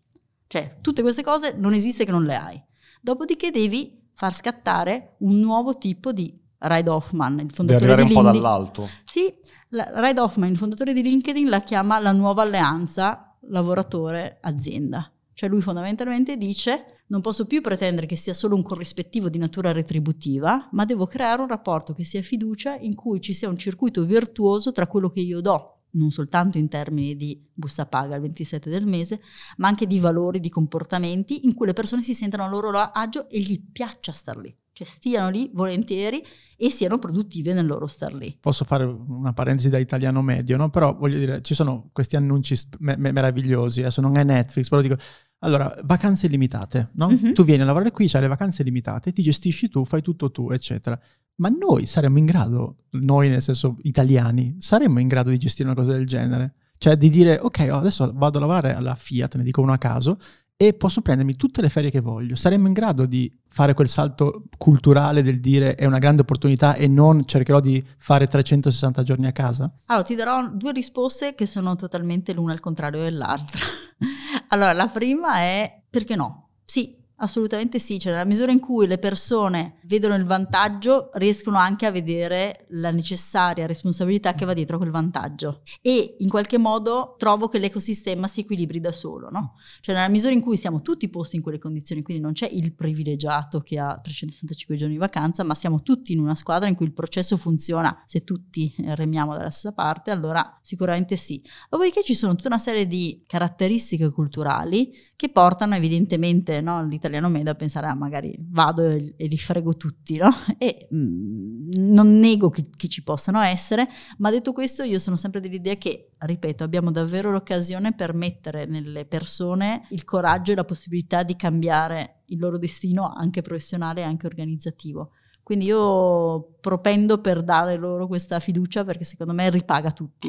[0.47, 2.63] Cioè, tutte queste cose non esiste che non le hai.
[3.01, 8.17] Dopodiché devi far scattare un nuovo tipo di Reid Hoffman, il fondatore di, di LinkedIn.
[8.17, 8.89] un po' dall'alto.
[9.05, 9.33] Sì,
[9.71, 15.11] Reid Hoffman, il fondatore di LinkedIn, la chiama la nuova alleanza lavoratore-azienda.
[15.33, 19.73] Cioè lui fondamentalmente dice non posso più pretendere che sia solo un corrispettivo di natura
[19.73, 24.05] retributiva, ma devo creare un rapporto che sia fiducia in cui ci sia un circuito
[24.05, 28.71] virtuoso tra quello che io do, non soltanto in termini di busta paga il 27
[28.71, 29.21] del mese,
[29.57, 33.29] ma anche di valori, di comportamenti in cui le persone si sentano a loro agio
[33.29, 36.23] e gli piaccia star lì cioè stiano lì volentieri
[36.57, 38.35] e siano produttive nel loro star lì.
[38.41, 40.71] Posso fare una parentesi da italiano medio, no?
[40.71, 44.81] Però voglio dire, ci sono questi annunci me- me- meravigliosi, adesso non è Netflix, però
[44.81, 44.97] dico,
[45.41, 47.11] allora, vacanze limitate, no?
[47.11, 47.33] Mm-hmm.
[47.35, 50.51] Tu vieni a lavorare qui, c'hai le vacanze limitate, ti gestisci tu, fai tutto tu,
[50.51, 50.99] eccetera.
[51.37, 55.77] Ma noi saremmo in grado, noi nel senso italiani, saremmo in grado di gestire una
[55.77, 56.55] cosa del genere?
[56.79, 60.19] Cioè di dire, ok, adesso vado a lavorare alla Fiat, ne dico uno a caso,
[60.63, 62.37] e posso prendermi tutte le ferie che voglio.
[62.37, 66.87] Saremmo in grado di fare quel salto culturale del dire è una grande opportunità e
[66.87, 69.73] non cercherò di fare 360 giorni a casa?
[69.87, 73.59] Allora, ti darò due risposte che sono totalmente l'una al contrario dell'altra.
[74.49, 76.51] allora, la prima è perché no?
[76.67, 81.85] Sì, Assolutamente sì, cioè nella misura in cui le persone vedono il vantaggio, riescono anche
[81.85, 87.49] a vedere la necessaria responsabilità che va dietro quel vantaggio e in qualche modo trovo
[87.49, 89.57] che l'ecosistema si equilibri da solo, no?
[89.81, 92.73] Cioè nella misura in cui siamo tutti posti in quelle condizioni, quindi non c'è il
[92.75, 96.87] privilegiato che ha 365 giorni di vacanza, ma siamo tutti in una squadra in cui
[96.87, 101.43] il processo funziona, se tutti remiamo dalla stessa parte, allora sicuramente sì.
[101.69, 107.29] Dopodiché ci sono tutta una serie di caratteristiche culturali che portano evidentemente no, l'italiano italiano
[107.29, 110.31] medio a pensare, ah, magari vado e, e li frego tutti, no?
[110.59, 115.17] E mh, mm, non nego che, che, ci possano essere, ma detto questo io sono
[115.17, 120.65] sempre dell'idea che, ripeto, abbiamo davvero l'occasione per mettere nelle persone il coraggio e la
[120.65, 125.11] possibilità di cambiare il loro destino anche professionale e anche organizzativo.
[125.43, 130.29] Quindi io propendo per dare loro questa fiducia perché secondo me ripaga tutti.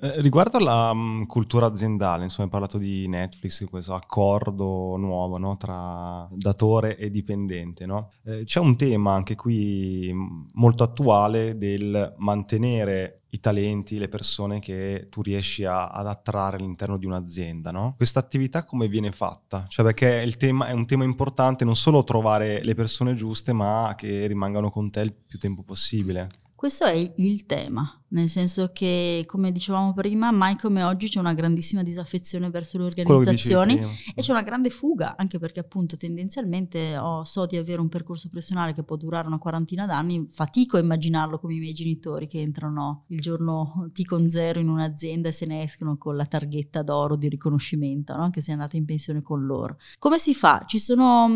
[0.00, 5.56] Eh, riguardo alla um, cultura aziendale, insomma, hai parlato di Netflix, questo accordo nuovo no,
[5.56, 7.86] tra datore e dipendente.
[7.86, 8.10] No?
[8.24, 10.12] Eh, c'è un tema anche qui
[10.52, 16.96] molto attuale del mantenere i talenti, le persone che tu riesci a, ad attrarre all'interno
[16.96, 17.70] di un'azienda.
[17.70, 17.94] No?
[17.96, 19.66] Questa attività come viene fatta?
[19.68, 23.94] Cioè perché il tema è un tema importante non solo trovare le persone giuste, ma
[23.96, 26.28] che rimangano con te il più tempo possibile.
[26.56, 31.34] Questo è il tema, nel senso che, come dicevamo prima, mai come oggi c'è una
[31.34, 33.78] grandissima disaffezione verso le organizzazioni
[34.14, 38.30] e c'è una grande fuga, anche perché appunto tendenzialmente ho, so di avere un percorso
[38.30, 42.40] professionale che può durare una quarantina d'anni, fatico a immaginarlo come i miei genitori che
[42.40, 46.82] entrano il giorno T con zero in un'azienda e se ne escono con la targhetta
[46.82, 48.30] d'oro di riconoscimento, no?
[48.30, 49.76] che sei andata in pensione con loro.
[49.98, 50.64] Come si fa?
[50.66, 51.30] Ci sono,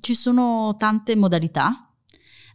[0.00, 1.87] ci sono tante modalità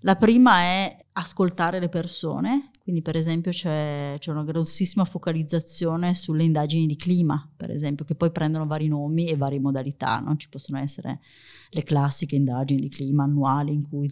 [0.06, 6.44] la prima è ascoltare le persone, quindi per esempio c'è, c'è, una grossissima focalizzazione sulle
[6.44, 10.36] indagini di clima, per esempio, che poi prendono vari nomi e varie modalità, no?
[10.36, 11.22] ci possono essere
[11.70, 14.12] le classiche indagini di clima annuali in cui,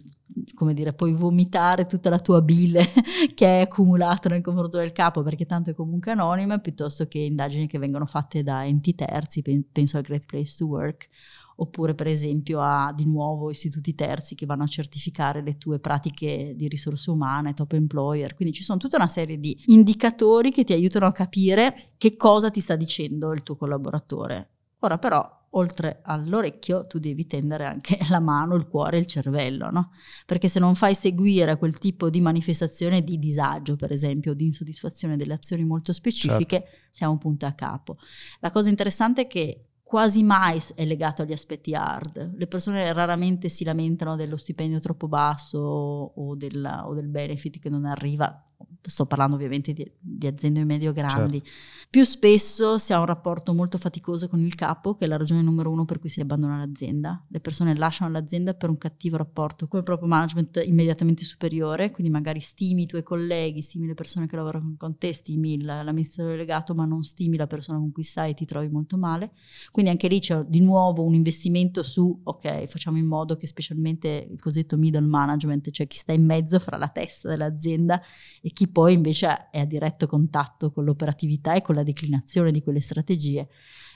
[0.54, 2.86] come dire, puoi vomitare tutta la tua bile
[3.34, 7.66] che è accumulata nel confronto del capo perché tanto è comunque anonima, piuttosto che indagini
[7.66, 11.08] che vengono fatte da enti terzi, penso al Great Place to Work,
[11.56, 16.54] oppure per esempio a di nuovo istituti terzi che vanno a certificare le tue pratiche
[16.56, 18.34] di risorse umane, top employer.
[18.34, 22.50] Quindi ci sono tutta una serie di indicatori che ti aiutano a capire che cosa
[22.50, 24.48] ti sta dicendo il tuo collaboratore.
[24.80, 29.70] Ora però oltre all'orecchio tu devi tendere anche la mano, il cuore e il cervello,
[29.70, 29.90] no?
[30.26, 35.16] Perché se non fai seguire quel tipo di manifestazione di disagio, per esempio, di insoddisfazione
[35.16, 36.86] delle azioni molto specifiche, certo.
[36.90, 37.98] siamo punto a capo.
[38.40, 42.32] La cosa interessante è che quasi mai è legato agli aspetti hard.
[42.38, 47.68] Le persone raramente si lamentano dello stipendio troppo basso o, della, o del benefit che
[47.68, 48.42] non arriva
[48.80, 51.86] sto parlando ovviamente di, di aziende medio grandi, Certo.
[51.90, 55.42] più spesso si ha un rapporto molto faticoso con il capo, che è la ragione
[55.42, 57.24] numero uno per cui si abbandona l'azienda.
[57.28, 62.10] Le persone lasciano l'azienda per un cattivo rapporto con il proprio management immediatamente superiore, quindi
[62.12, 66.36] magari stimi i tuoi colleghi, stimi le persone che lavorano con te, stimi il- l'amministratore
[66.36, 69.32] delegato, ma non stimi la persona con cui stai e ti trovi molto male.
[69.70, 74.28] Quindi anche lì c'è di nuovo un investimento su, ok, facciamo in modo che specialmente
[74.30, 78.00] il cosiddetto middle management, cioè chi sta in mezzo fra la testa dell'azienda
[78.40, 82.62] e chi poi invece è a diretto contatto con l'operatività e con la declinazione di
[82.62, 83.48] quelle strategie,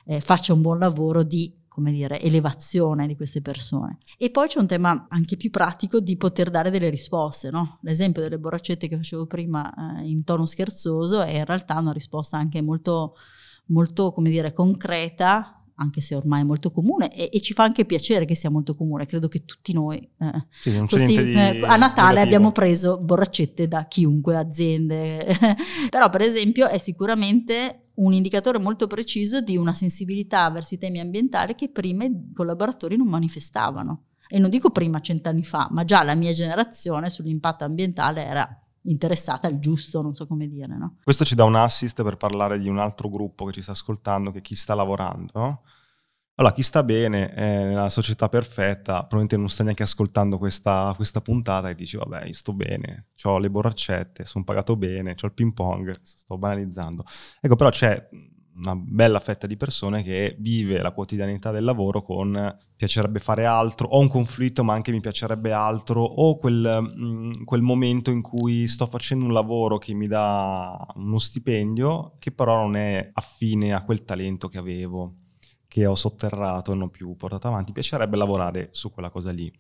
[0.07, 3.99] eh, faccia un buon lavoro di come dire, elevazione di queste persone.
[4.17, 7.81] E poi c'è un tema anche più pratico di poter dare delle risposte, no?
[7.83, 12.39] L'esempio delle borraccette che facevo prima eh, in tono scherzoso è in realtà una risposta
[12.39, 13.15] anche molto,
[13.67, 17.85] molto, come dire, concreta anche se ormai è molto comune e, e ci fa anche
[17.85, 22.15] piacere che sia molto comune, credo che tutti noi eh, Sì, questi- eh, a Natale
[22.15, 22.21] negativo.
[22.21, 25.27] abbiamo preso borraccette da chiunque, aziende,
[25.91, 31.01] però per esempio è sicuramente un indicatore molto preciso di una sensibilità verso i temi
[31.01, 34.03] ambientali che prima i collaboratori non manifestavano.
[34.29, 39.49] E non dico prima, cent'anni fa, ma già la mia generazione sull'impatto ambientale era interessata
[39.49, 40.97] al giusto, non so come dire, no?
[41.03, 44.31] Questo ci dà un assist per parlare di un altro gruppo che ci sta ascoltando,
[44.31, 45.31] che chi sta lavorando.
[45.35, 45.63] no?
[46.39, 51.23] Allora, chi sta bene è nella società perfetta, probabilmente non sta neanche ascoltando questa, questa
[51.23, 55.33] puntata e dici, vabbè, io sto bene, ho le borraccette, sono pagato bene, ho il
[55.33, 57.05] ping pong, sto banalizzando.
[57.41, 58.07] Ecco, però c'è
[58.57, 63.89] una bella fetta di persone che vive la quotidianità del lavoro con piacerebbe fare altro,
[63.89, 68.67] ho un conflitto ma anche mi piacerebbe altro, o quel, mm, quel momento in cui
[68.67, 73.83] sto facendo un lavoro che mi dà uno stipendio che però non è affine a
[73.83, 75.15] quel talento che avevo,
[75.69, 79.53] che ho sotterrato e non più portato avanti, piacerebbe lavorare su quella cosa lì.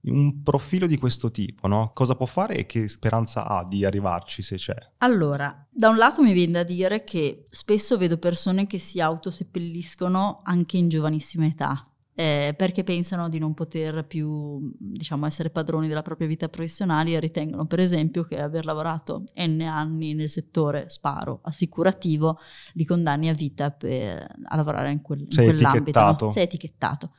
[0.00, 1.90] Un profilo di questo tipo, no?
[1.92, 4.76] Cosa può fare e che speranza ha di arrivarci se c'è?
[4.98, 10.40] Allora, da un lato mi viene da dire che spesso vedo persone che si autoseppelliscono
[10.44, 11.84] anche in giovanissima età.
[12.20, 17.20] eh, perché pensano di non poter più, diciamo, essere padroni della propria vita professionale e
[17.20, 22.40] ritengono, per esempio, che aver lavorato N anni nel settore, sparo, assicurativo,
[22.72, 25.78] li condanni a vita per, a lavorare in, quel, in Sei quell'ambito.
[25.90, 26.24] etichettato.
[26.24, 26.30] No?
[26.32, 27.12] Sei etichettato.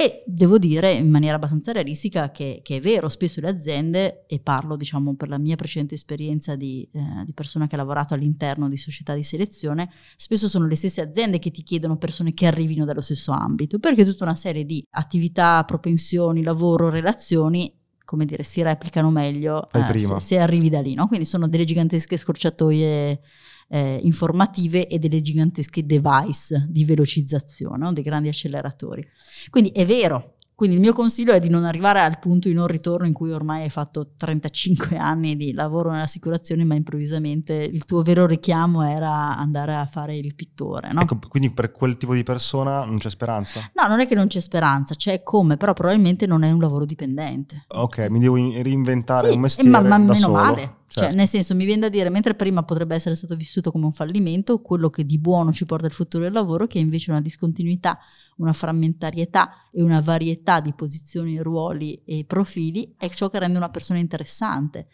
[0.00, 4.40] E devo dire in maniera abbastanza realistica che, che è vero, spesso le aziende, e
[4.40, 8.66] parlo diciamo per la mia precedente esperienza di, eh, di persona che ha lavorato all'interno
[8.70, 12.86] di società di selezione, spesso sono le stesse aziende che ti chiedono persone che arrivino
[12.86, 17.79] dallo stesso ambito, perché tutta una serie di attività, propensioni, lavoro, relazioni
[18.10, 21.06] come dire, si replicano meglio eh, se, se arrivi da lì, no?
[21.06, 23.20] Quindi sono delle gigantesche scorciatoie
[23.68, 27.92] eh, informative e delle gigantesche device di velocizzazione, no?
[27.92, 29.08] dei grandi acceleratori.
[29.48, 30.38] Quindi è vero.
[30.60, 33.32] Quindi il mio consiglio è di non arrivare al punto di non ritorno in cui
[33.32, 39.34] ormai hai fatto 35 anni di lavoro nell'assicurazione, ma improvvisamente il tuo vero richiamo era
[39.38, 40.92] andare a fare il pittore.
[40.92, 41.00] No?
[41.00, 43.60] Ecco, quindi per quel tipo di persona non c'è speranza?
[43.72, 46.84] no, non è che non c'è speranza, c'è come, però probabilmente non è un lavoro
[46.84, 47.64] dipendente.
[47.68, 50.32] Ok, mi devo in- reinventare Sì, un mestiere ma, ma da meno solo.
[50.32, 50.74] male.
[50.92, 51.16] Cioè, Certo.
[51.18, 54.60] nel senso, mi viene da dire, mentre prima potrebbe essere stato vissuto come un fallimento,
[54.60, 57.96] quello che di buono ci porta il futuro del lavoro, che è invece una discontinuità,
[58.38, 63.68] una frammentarietà e una varietà di posizioni, ruoli e profili, è ciò che rende una
[63.68, 64.88] persona interessante.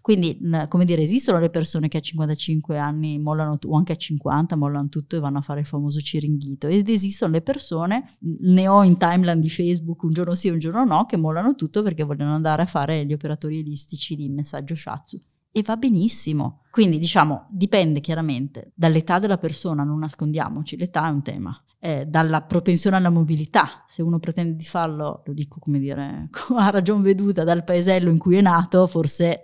[0.00, 4.54] Quindi, come dire, esistono le persone che a 55 anni mollano, o anche a 50,
[4.54, 8.84] mollano tutto e vanno a fare il famoso ciringhito, ed esistono le persone, ne ho
[8.84, 12.04] in timeline di Facebook un giorno sì e un giorno no, che mollano tutto perché
[12.04, 15.20] vogliono andare a fare gli operatori elistici di messaggio shatsu
[15.52, 16.62] e va benissimo.
[16.70, 21.64] Quindi diciamo dipende chiaramente dall'età della persona, non nascondiamoci, l'età è un tema.
[21.82, 26.70] Eh, dalla propensione alla mobilità, se uno pretende di farlo, lo dico come dire, a
[26.70, 29.40] ragion veduta dal paesello in cui è nato, forse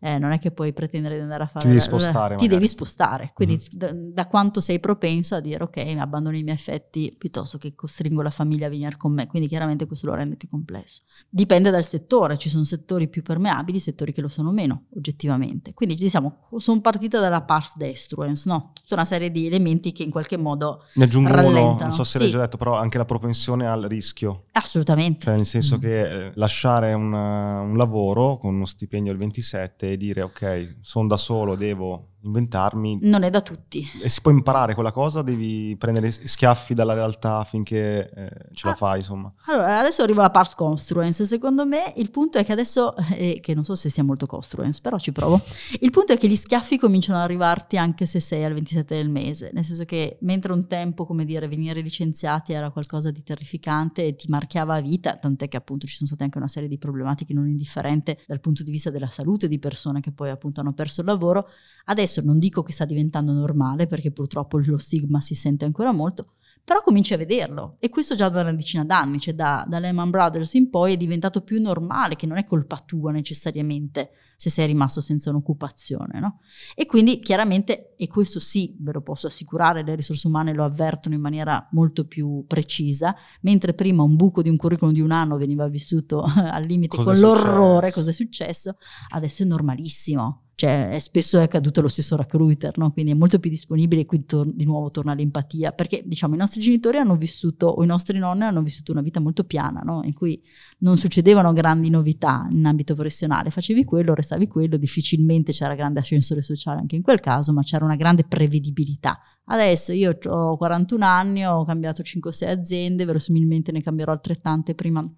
[0.00, 1.66] eh, non è che puoi pretendere di andare a fare...
[1.66, 3.78] devi la- spostare, Ti devi spostare, quindi Mhm.
[3.78, 8.22] da, da quanto sei propenso a dire ok, abbandono i miei affetti piuttosto che costringo
[8.22, 11.02] la famiglia a venire con me, quindi chiaramente questo lo rende più complesso.
[11.28, 15.74] Dipende dal settore, ci sono settori più permeabili, settori che lo sono meno, oggettivamente.
[15.74, 18.70] Quindi diciamo, sono partita dalla pars destruens, no?
[18.74, 21.88] Tutta una serie di elementi che in qualche modo Ne aggiungo uno, rallentano.
[21.88, 22.24] non so se Sì.
[22.24, 24.44] l'hai già detto, però anche la propensione al rischio.
[24.52, 25.24] assolutamente.
[25.26, 25.80] Cioè, nel senso Mm.
[25.80, 31.08] che eh, lasciare un, un lavoro con uno stipendio al 27 e dire ok, sono
[31.08, 32.98] da solo, devo inventarmi.
[33.02, 33.86] Non è da tutti.
[34.02, 35.22] E si può imparare quella cosa?
[35.22, 39.32] Devi prendere schiaffi dalla realtà finché eh, ce la ah, fai, insomma.
[39.46, 41.24] Allora, adesso arriva la parse construence.
[41.24, 44.80] Secondo me il punto è che adesso, eh, che non so se sia molto construence,
[44.80, 45.40] però ci provo.
[45.80, 49.08] Il punto è che gli schiaffi cominciano ad arrivarti anche se sei al 27 del
[49.08, 49.50] mese.
[49.52, 54.14] Nel senso che mentre un tempo, come dire, venire licenziati era qualcosa di terrificante e
[54.16, 57.32] ti marchiava a vita, tant'è che appunto ci sono state anche una serie di problematiche
[57.32, 61.00] non indifferenti dal punto di vista della salute di persone che poi appunto hanno perso
[61.00, 61.48] il lavoro.
[61.90, 66.34] Adesso non dico che sta diventando normale perché purtroppo lo stigma si sente ancora molto,
[66.62, 67.76] però cominci a vederlo.
[67.78, 70.96] E questo già da una decina d'anni, cioè da, da Lehman Brothers in poi è
[70.98, 76.20] diventato più normale, che non è colpa tua necessariamente se sei rimasto senza un'occupazione.
[76.20, 76.38] No?
[76.76, 81.16] E quindi chiaramente, e questo sì, ve lo posso assicurare, le risorse umane lo avvertono
[81.16, 85.36] in maniera molto più precisa, mentre prima un buco di un curriculum di un anno
[85.36, 88.76] veniva vissuto al limite cosa con l'orrore, cosa è successo,
[89.08, 92.90] adesso è normalissimo cioè spesso è accaduto lo stesso recruiter, no?
[92.90, 96.36] quindi è molto più disponibile e qui tor- di nuovo torna l'empatia, perché diciamo i
[96.36, 100.00] nostri genitori hanno vissuto, o i nostri nonni hanno vissuto una vita molto piana, no?
[100.02, 100.42] in cui
[100.78, 106.42] non succedevano grandi novità in ambito professionale, facevi quello, restavi quello, difficilmente c'era grande ascensore
[106.42, 109.18] sociale anche in quel caso, ma c'era una grande prevedibilità.
[109.46, 115.08] Adesso io ho 41 anni, ho cambiato 5-6 aziende, verosimilmente ne cambierò altrettante prima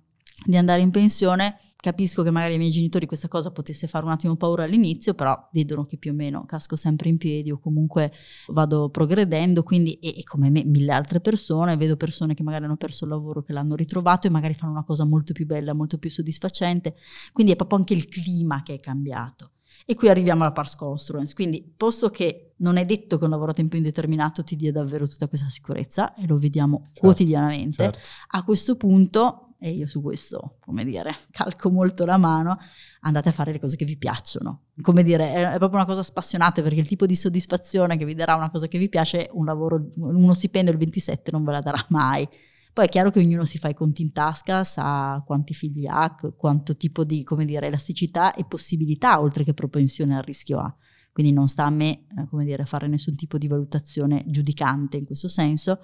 [0.45, 4.13] di andare in pensione capisco che magari ai miei genitori questa cosa potesse fare un
[4.13, 8.13] attimo paura all'inizio, però vedono che più o meno casco sempre in piedi o comunque
[8.49, 12.77] vado progredendo, quindi e, e, come me mille altre persone, vedo persone che magari hanno
[12.77, 15.99] perso il lavoro, che l'hanno ritrovato e magari fanno una cosa molto più bella, molto
[15.99, 16.95] più soddisfacente,
[17.33, 19.53] quindi è proprio anche il clima che è cambiato.
[19.87, 23.53] E qui arriviamo alla pars construence, quindi posto che non è detto che un lavoro
[23.53, 27.99] a tempo indeterminato ti dia davvero tutta questa sicurezza, e lo vediamo certo, quotidianamente, certo.
[28.29, 32.57] a questo punto e io su questo, come dire, calco molto la mano,
[33.01, 34.69] andate a fare le cose che vi piacciono.
[34.81, 38.35] Come dire, è, proprio una cosa spassionata perché il tipo di soddisfazione che vi darà
[38.35, 41.85] una cosa che vi piace, un lavoro, uno stipendio il 27 non ve la darà
[41.91, 42.27] mai.
[42.73, 46.15] Poi è chiaro che ognuno si fa i conti in tasca, sa quanti figli ha,
[46.37, 50.75] quanto tipo di, dire, elasticità e possibilità, oltre che propensione al rischio ha.
[51.13, 55.05] Quindi non sta a me, eh, come dire, fare nessun tipo di valutazione giudicante in
[55.05, 55.81] questo senso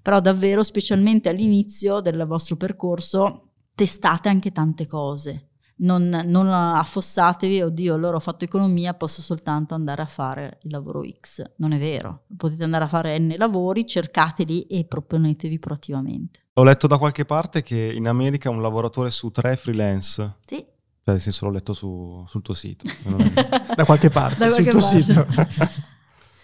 [0.00, 5.48] però davvero specialmente all'inizio del vostro percorso testate anche tante cose.
[5.82, 11.02] Non, non, affossatevi, oddio, allora ho fatto economia, posso soltanto andare a fare il lavoro
[11.02, 11.42] X.
[11.56, 16.40] Non è vero, potete andare a fare N lavori, cercateli e proponetevi proattivamente.
[16.54, 20.36] Ho letto da qualche parte che in America un lavoratore su tre è freelance.
[20.44, 20.58] Sì.
[20.58, 22.84] Cioè, nel senso l'ho letto su, sul tuo sito.
[23.74, 25.50] da qualche parte, da qualche sul tuo parte.
[25.50, 25.82] sito.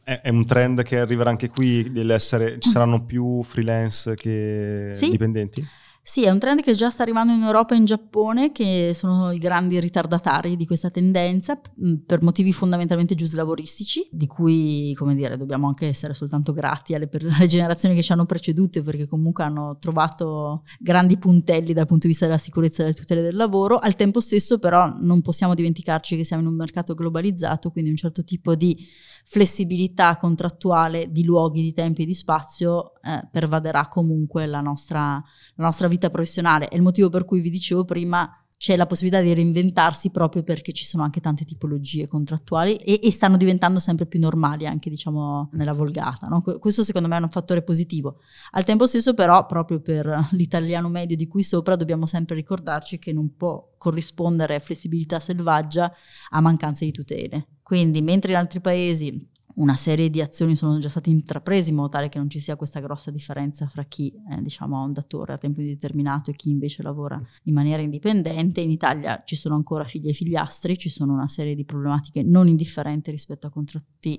[0.08, 5.10] È, un trend che arriverà anche qui, ci saranno più freelance che sì.
[5.10, 5.62] dipendenti?
[6.08, 9.30] Sì, è un trend che già sta arrivando in Europa e in Giappone, che sono
[9.32, 11.60] i grandi ritardatari di questa tendenza,
[12.06, 17.46] per motivi fondamentalmente giuslavoristici, di cui, come dire, dobbiamo anche essere soltanto grati alle, alle,
[17.46, 22.24] generazioni che ci hanno precedute, perché comunque hanno trovato grandi puntelli dal punto di vista
[22.24, 23.76] della sicurezza e delle tutele del lavoro.
[23.76, 27.96] Al tempo stesso, però, non possiamo dimenticarci che siamo in un mercato globalizzato, quindi un
[27.96, 28.88] certo tipo di
[29.30, 35.22] flessibilità contrattuale di luoghi, di tempi e di spazio eh, pervaderà comunque la nostra,
[35.54, 36.68] la nostra vita professionale.
[36.68, 40.72] È il motivo per cui vi dicevo prima c'è la possibilità di reinventarsi proprio perché
[40.72, 45.50] ci sono anche tante tipologie contrattuali e, e stanno diventando sempre più normali anche diciamo
[45.52, 46.26] nella volgata.
[46.26, 46.40] No?
[46.58, 48.20] Questo secondo me è un fattore positivo.
[48.52, 53.12] Al tempo stesso però proprio per l'italiano medio di qui sopra dobbiamo sempre ricordarci che
[53.12, 55.92] non può corrispondere flessibilità selvaggia
[56.30, 57.46] a mancanza di tutele.
[57.68, 61.90] Quindi mentre in altri paesi una serie di azioni sono già state intraprese in modo
[61.90, 65.34] tale che non ci sia questa grossa differenza fra chi eh, diciamo, ha un datore
[65.34, 68.62] a tempo indeterminato e chi invece lavora in maniera indipendente.
[68.62, 72.48] In Italia ci sono ancora figli e figliastri, ci sono una serie di problematiche non
[72.48, 74.18] indifferenti rispetto a contratti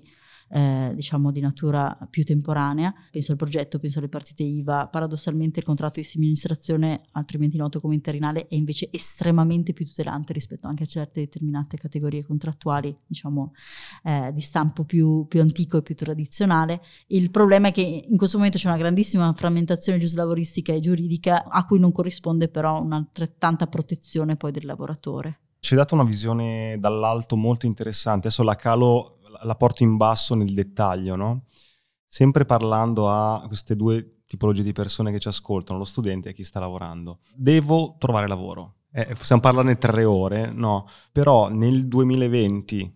[0.51, 2.93] eh, diciamo di natura più temporanea.
[3.11, 4.87] Penso al progetto, penso alle partite IVA.
[4.87, 10.67] Paradossalmente il contratto di somministrazione, altrimenti noto come interinale, è invece estremamente più tutelante rispetto
[10.67, 13.53] anche a certe determinate categorie contrattuali, diciamo
[14.03, 16.81] eh, di stampo più, più, antico e più tradizionale.
[17.07, 21.65] Il problema è che in questo momento c'è una grandissima frammentazione giuslavoristica e giuridica a
[21.65, 25.39] cui non corrisponde però un'altrettanta protezione poi del lavoratore.
[25.61, 30.35] Ci hai dato una visione dall'alto molto interessante, adesso la calo la porto in basso
[30.35, 31.43] nel dettaglio, no?
[32.07, 36.43] Sempre parlando a queste due tipologie di persone che ci ascoltano, lo studente e chi
[36.43, 37.19] sta lavorando.
[37.35, 38.75] Devo trovare lavoro.
[38.91, 40.87] Eh, possiamo parlarne tre ore, no?
[41.11, 42.93] Però nel 2020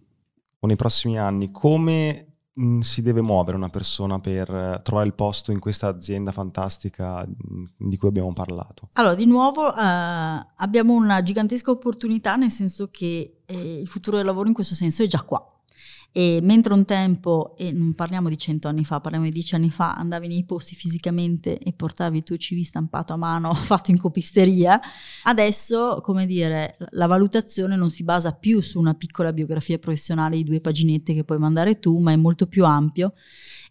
[0.59, 5.51] o nei prossimi anni, come mm, si deve muovere una persona per trovare il posto
[5.51, 8.89] in questa azienda fantastica mh, di cui abbiamo parlato?
[8.93, 14.25] Allora, di nuovo uh, abbiamo una gigantesca opportunità, nel senso che eh, il futuro del
[14.25, 15.52] lavoro in questo senso è già qua
[16.15, 19.71] E mentre un tempo, e non parliamo di cento anni fa, parliamo di dieci anni
[19.71, 23.99] fa, andavi nei posti fisicamente e portavi il tuo CV stampato a mano, fatto in
[23.99, 24.79] copisteria,
[25.23, 30.43] adesso, come dire, la valutazione non si basa più su una piccola biografia professionale di
[30.43, 33.13] due paginette che puoi mandare tu, ma è molto più ampio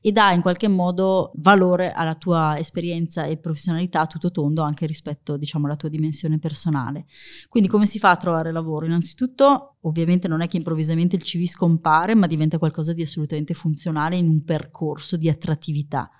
[0.04, 5.36] e dà in qualche modo valore alla tua esperienza e professionalità tutto tondo anche rispetto
[5.36, 7.06] diciamo alla tua dimensione personale.
[7.48, 8.84] Quindi come si fa a trovare lavoro?
[8.84, 14.16] Innanzitutto ovviamente non è che improvvisamente il CV scompare ma diventa qualcosa di assolutamente funzionale
[14.16, 16.10] in un percorso di attrattività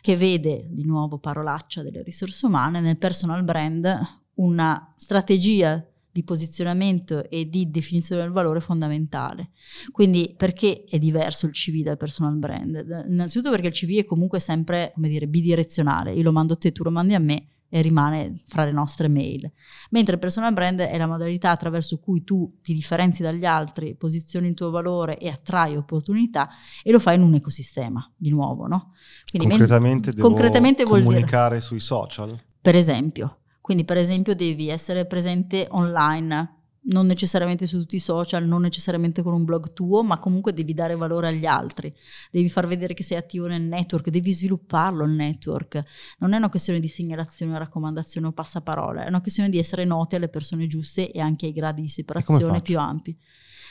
[0.00, 5.84] che vede, di nuovo parolaccia delle risorse umane, nel personal brand una strategia
[6.14, 9.50] di posizionamento e di definizione del valore fondamentale.
[9.90, 13.04] Quindi perché è diverso il CV dal personal brand?
[13.08, 16.12] Innanzitutto perché il CV è comunque sempre, come dire, bidirezionale.
[16.12, 19.08] Io lo mando a te, tu lo mandi a me e rimane fra le nostre
[19.08, 19.50] mail.
[19.90, 24.46] Mentre il personal brand è la modalità attraverso cui tu ti differenzi dagli altri, posizioni
[24.46, 26.48] il tuo valore e attrai opportunità
[26.84, 28.92] e lo fai in un ecosistema, di nuovo, no?
[29.28, 32.40] Quindi concretamente, men- concretamente vuol comunicare dire, sui social?
[32.60, 38.44] Per esempio, quindi per esempio devi essere presente online, non necessariamente su tutti i social,
[38.44, 41.90] non necessariamente con un blog tuo, ma comunque devi dare valore agli altri,
[42.30, 45.82] devi far vedere che sei attivo nel network, devi svilupparlo il network.
[46.18, 50.16] Non è una questione di segnalazione raccomandazione o passaparola, è una questione di essere noti
[50.16, 53.18] alle persone giuste e anche ai gradi di separazione più ampi.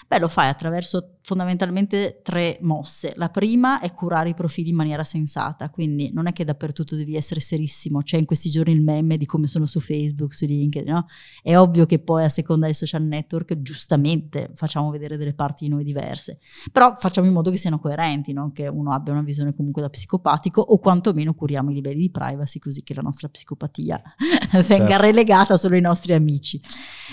[0.07, 3.13] Beh, lo fai attraverso fondamentalmente tre mosse.
[3.15, 7.15] La prima è curare i profili in maniera sensata, quindi non è che dappertutto devi
[7.15, 10.91] essere serissimo, c'è in questi giorni il meme di come sono su Facebook, su LinkedIn,
[10.91, 11.07] no?
[11.41, 15.69] È ovvio che poi a seconda dei social network giustamente facciamo vedere delle parti di
[15.69, 16.39] noi diverse,
[16.71, 18.51] però facciamo in modo che siano coerenti, no?
[18.51, 22.59] che uno abbia una visione comunque da psicopatico o quantomeno curiamo i livelli di privacy
[22.59, 24.01] così che la nostra psicopatia
[24.67, 25.01] venga certo.
[25.01, 26.59] relegata solo ai nostri amici.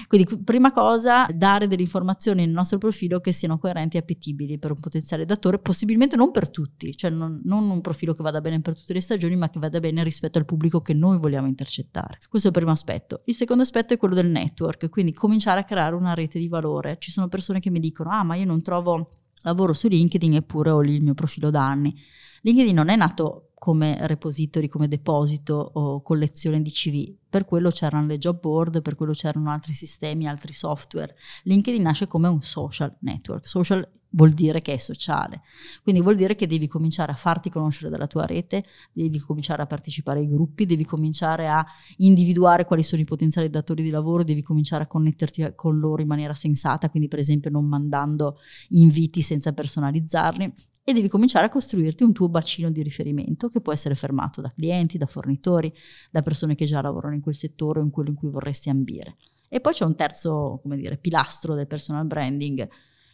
[0.08, 4.80] Quindi prima cosa, dare delle informazioni nel nostro profilo che siano coerenti appetibili per un
[4.80, 8.76] potenziale datore, possibilmente non per tutti, cioè non, non, un profilo che vada bene per
[8.76, 12.20] tutte le stagioni, ma che vada bene rispetto al pubblico che noi vogliamo intercettare.
[12.28, 13.22] Questo è il primo aspetto.
[13.26, 16.96] Il secondo aspetto è quello del network, quindi cominciare a creare una rete di valore.
[16.98, 19.08] Ci sono persone che mi dicono, ah ma io non trovo
[19.42, 21.94] lavoro su LinkedIn eppure ho lì il mio profilo da anni.
[22.42, 27.14] LinkedIn non è nato come repository, come deposito o collezione di CV.
[27.28, 31.14] Per quello c'erano le job board, per quello c'erano altri sistemi, altri software.
[31.42, 33.46] LinkedIn nasce come un social network.
[33.46, 35.42] Social vuol dire che è sociale.
[35.82, 39.66] Quindi vuol dire che devi cominciare a farti conoscere dalla tua rete, devi cominciare a
[39.66, 41.62] partecipare ai gruppi, devi cominciare a
[41.98, 46.08] individuare quali sono i potenziali datori di lavoro, devi cominciare a connetterti con loro in
[46.08, 48.38] maniera sensata, quindi per esempio non mandando
[48.70, 50.54] inviti senza personalizzarli
[50.90, 54.50] e devi cominciare a costruirti un tuo bacino di riferimento che può essere fermato da
[54.50, 55.72] clienti, da fornitori,
[56.10, 59.16] da persone che già lavorano in quel settore o in quello in cui vorresti ambire.
[59.48, 62.68] E poi c'è un terzo, come dire, pilastro del personal branding,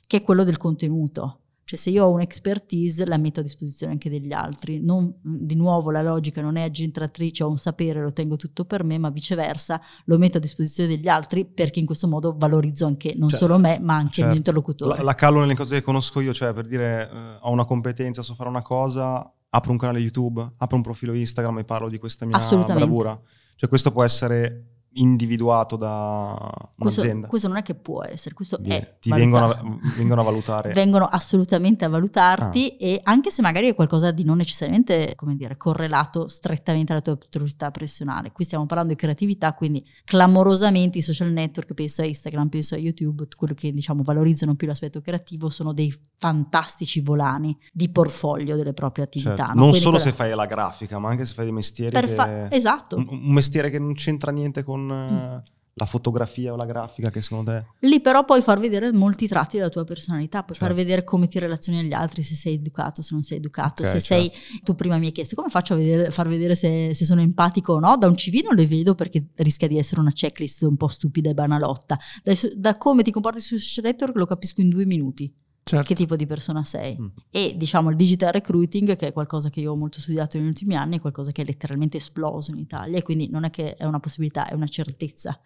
[0.06, 1.40] che è quello del contenuto.
[1.66, 4.80] Cioè se io ho un'expertise la metto a disposizione anche degli altri.
[4.80, 8.84] Non, di nuovo la logica non è aggentratrice, ho un sapere, lo tengo tutto per
[8.84, 13.14] me, ma viceversa lo metto a disposizione degli altri perché in questo modo valorizzo anche
[13.16, 14.20] non cioè, solo me, ma anche certo.
[14.20, 14.36] il mio certo.
[14.36, 14.96] interlocutore.
[14.98, 18.22] La, la calo nelle cose che conosco io, cioè per dire eh, ho una competenza,
[18.22, 21.98] so fare una cosa, apro un canale YouTube, apro un profilo Instagram e parlo di
[21.98, 23.20] questa mia bravura.
[23.56, 27.26] Cioè questo può essere individuato da un'azienda?
[27.26, 29.62] Questo, non è che può essere, questo Viene, è Ti vengono a,
[29.96, 30.72] vengono a, valutare?
[30.74, 32.84] vengono assolutamente a valutarti ah.
[32.84, 37.12] e anche se magari è qualcosa di non necessariamente, come dire, correlato strettamente alla tua
[37.12, 38.32] autorità professionale.
[38.32, 42.78] Qui stiamo parlando di creatività, quindi clamorosamente i social network, penso a Instagram, penso a
[42.78, 48.72] YouTube, quello che diciamo valorizzano più l'aspetto creativo, sono dei fantastici volani di portfolio delle
[48.72, 49.36] proprie attività.
[49.36, 49.52] Certo.
[49.52, 49.60] No?
[49.60, 50.10] Non quindi solo quella...
[50.10, 52.06] se fai la grafica, ma anche se fai dei mestieri che...
[52.06, 52.50] fa...
[52.50, 52.96] Esatto.
[52.96, 55.36] Un, un mestiere che non c'entra niente con mm.
[55.74, 57.86] la fotografia o la grafica che secondo te?
[57.86, 60.72] Lì però puoi far vedere molti tratti della tua personalità, puoi certo.
[60.72, 64.00] far vedere come ti relazioni agli altri, se sei educato, se non sei educato, okay,
[64.00, 64.32] se certo.
[64.32, 64.60] sei...
[64.62, 67.74] Tu prima mi hai chiesto come faccio a vedere, far vedere se, se, sono empatico
[67.74, 70.76] o no, da un CV non le vedo perché rischia di essere una checklist un
[70.76, 74.86] po' stupida e banalotta, da, da come ti comporti su network lo capisco in due
[74.86, 75.32] minuti.
[75.68, 75.84] Certo.
[75.88, 76.96] che tipo di persona sei.
[76.96, 77.06] Mm.
[77.28, 80.76] E diciamo il digital recruiting, che è qualcosa che io ho molto studiato negli ultimi
[80.76, 83.84] anni, è qualcosa che è letteralmente esploso in Italia e quindi non è che è
[83.84, 85.36] una possibilità, è una certezza.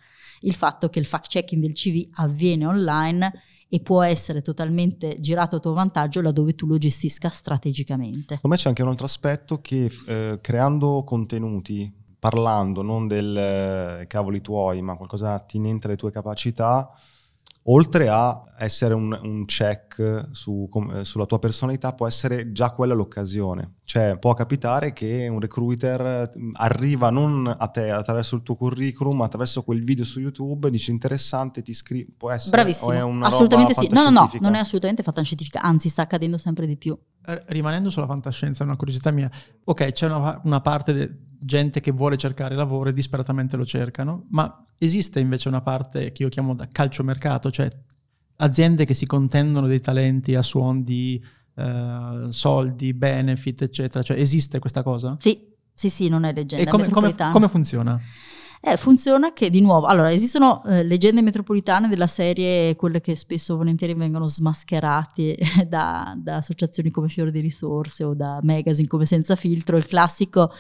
[0.41, 3.33] Il fatto che il fact checking del CV avviene online
[3.67, 8.35] e può essere totalmente girato a tuo vantaggio laddove tu lo gestisca strategicamente.
[8.35, 14.07] Secondo me c'è anche un altro aspetto che eh, creando contenuti, parlando non del eh,
[14.07, 16.93] cavoli tuoi, ma qualcosa attinente alle tue capacità,
[17.65, 22.95] oltre a essere un, un check su, com, sulla tua personalità, può essere già quella
[22.95, 23.77] l'occasione.
[23.85, 29.25] Cioè, può capitare che un recruiter arriva non a te attraverso il tuo curriculum, ma
[29.25, 32.51] attraverso quel video su YouTube, dice interessante, ti scrive, può essere...
[32.51, 33.89] Bravissimo, assolutamente sì.
[33.91, 36.97] No, no, no, non è assolutamente fantascientifica, anzi sta accadendo sempre di più.
[37.27, 39.31] Eh, rimanendo sulla fantascienza, una curiosità mia.
[39.65, 44.27] Ok, c'è una, una parte di gente che vuole cercare lavoro e disperatamente lo cercano,
[44.31, 47.69] ma esiste invece una parte che io chiamo da calciomercato, cioè
[48.37, 51.23] aziende che si contendono dei talenti a suon di
[51.55, 54.03] uh, soldi, benefit, eccetera.
[54.03, 55.17] Cioè esiste questa cosa?
[55.19, 56.65] Sì, sì, sì, non è leggenda.
[56.65, 58.01] E come, come, come funziona?
[58.63, 63.57] Eh, funziona che di nuovo, allora esistono eh, leggende metropolitane della serie, quelle che spesso
[63.57, 69.35] volentieri vengono smascherate da, da, associazioni come Fiore di Risorse o da magazine come Senza
[69.35, 70.53] Filtro, il classico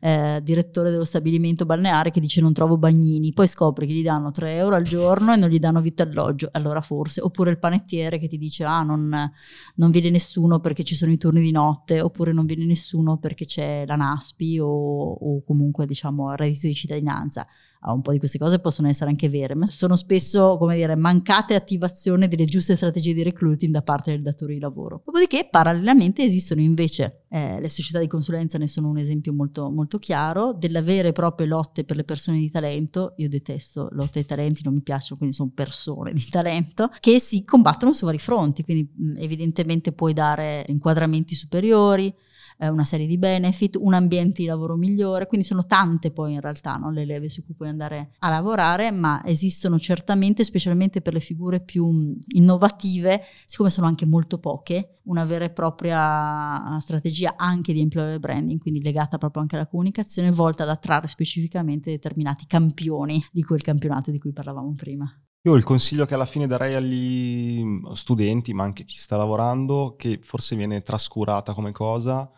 [0.00, 4.30] eh, direttore dello stabilimento balneare che dice non trovo bagnini, poi scopri che gli danno
[4.30, 8.20] 3 euro al giorno e non gli danno vitto alloggio, allora forse, oppure il panettiere
[8.20, 9.32] che ti dice ah non,
[9.74, 13.46] non viene nessuno perché ci sono i turni di notte, oppure non viene nessuno perché
[13.46, 17.46] c'è la NASPI o, o comunque diciamo il reddito di cittadinanza
[17.86, 21.54] un po' di queste cose possono essere anche vere, ma sono spesso, come dire, mancate
[21.54, 25.02] attivazione delle giuste strategie di recruiting da parte del datore di lavoro.
[25.04, 29.98] Dopodiché, parallelamente esistono invece eh, le società di consulenza, ne sono un esempio molto, molto
[29.98, 33.14] chiaro, delle vere e proprie lotte per le persone di talento.
[33.18, 37.44] Io detesto lotte ai talenti, non mi piacciono, quindi sono persone di talento, che si
[37.44, 42.12] combattono su vari fronti, quindi evidentemente puoi dare inquadramenti superiori,
[42.58, 46.40] eh, una serie di benefit, un ambiente di lavoro migliore, quindi sono tante poi in
[46.40, 51.12] realtà no, le leve su cui puoi andare a lavorare, ma esistono certamente, specialmente per
[51.12, 57.34] le figure più mm, innovative, siccome sono anche molto poche, una vera e propria strategia
[57.36, 62.46] anche di employer branding, quindi legata proprio anche alla comunicazione, volta ad attrarre specificamente determinati
[62.46, 65.10] campioni di quel campionato di cui parlavamo prima.
[65.42, 69.94] Io il consiglio che alla fine darei agli mm, studenti, ma anche chi sta lavorando,
[69.96, 72.30] che forse viene trascurata come cosa,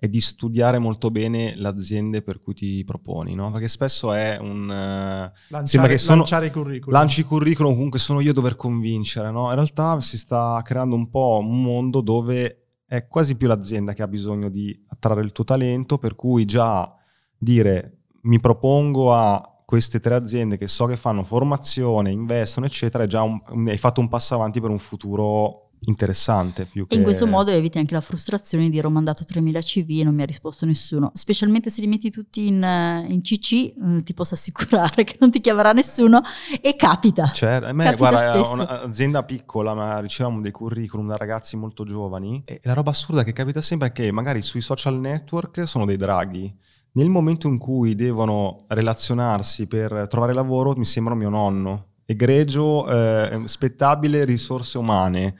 [0.00, 3.50] è di studiare molto bene l'azienda per cui ti proponi, no?
[3.50, 4.62] Perché spesso è un...
[4.62, 6.96] Uh, lanciare, sembra che sono, lanciare curriculum.
[6.96, 9.46] Lanci curriculum, comunque sono io a dover convincere, no?
[9.46, 14.02] In realtà si sta creando un po' un mondo dove è quasi più l'azienda che
[14.04, 16.94] ha bisogno di attrarre il tuo talento, per cui già
[17.36, 23.06] dire mi propongo a queste tre aziende che so che fanno formazione, investono, eccetera, è
[23.08, 26.64] già un, hai fatto un passo avanti per un futuro interessante.
[26.64, 26.94] Più che...
[26.94, 30.04] E in questo modo eviti anche la frustrazione di dire ho mandato 3000 CV e
[30.04, 31.10] non mi ha risposto nessuno.
[31.14, 35.30] Specialmente se li metti tutti in, eh, in CC, mm, ti posso assicurare che non
[35.30, 36.22] ti chiamerà nessuno
[36.60, 37.30] e capita.
[37.32, 41.84] Certo, a me capita guarda, è un'azienda piccola, ma riceviamo dei curriculum da ragazzi molto
[41.84, 45.84] giovani e la roba assurda che capita sempre è che magari sui social network sono
[45.84, 46.54] dei draghi.
[46.92, 51.84] Nel momento in cui devono relazionarsi per trovare lavoro, mi sembra mio nonno.
[52.06, 55.34] Egregio, eh, spettabile, risorse umane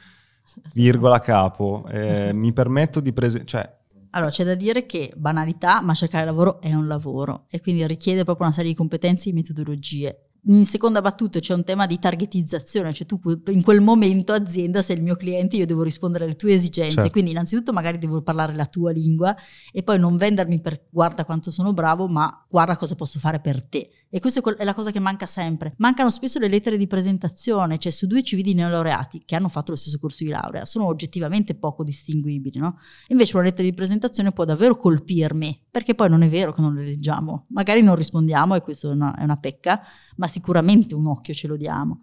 [0.72, 3.46] virgola capo, eh, mi permetto di presentare...
[3.46, 3.76] Cioè,
[4.10, 8.24] allora, c'è da dire che banalità, ma cercare lavoro è un lavoro e quindi richiede
[8.24, 10.27] proprio una serie di competenze e metodologie.
[10.42, 14.96] In seconda battuta c'è un tema di targetizzazione, cioè tu in quel momento azienda sei
[14.96, 17.10] il mio cliente, io devo rispondere alle tue esigenze, certo.
[17.10, 19.36] quindi innanzitutto magari devo parlare la tua lingua
[19.72, 23.62] e poi non vendermi per guarda quanto sono bravo, ma guarda cosa posso fare per
[23.62, 23.90] te.
[24.10, 25.74] E questa è la cosa che manca sempre.
[25.76, 29.72] Mancano spesso le lettere di presentazione, cioè su due CV di neolaureati che hanno fatto
[29.72, 32.78] lo stesso corso di laurea, sono oggettivamente poco distinguibili, no?
[33.08, 36.74] Invece una lettera di presentazione può davvero colpirmi, perché poi non è vero che non
[36.74, 37.44] le leggiamo.
[37.48, 39.82] Magari non rispondiamo e questo è una, è una pecca,
[40.18, 42.02] ma sicuramente un occhio ce lo diamo.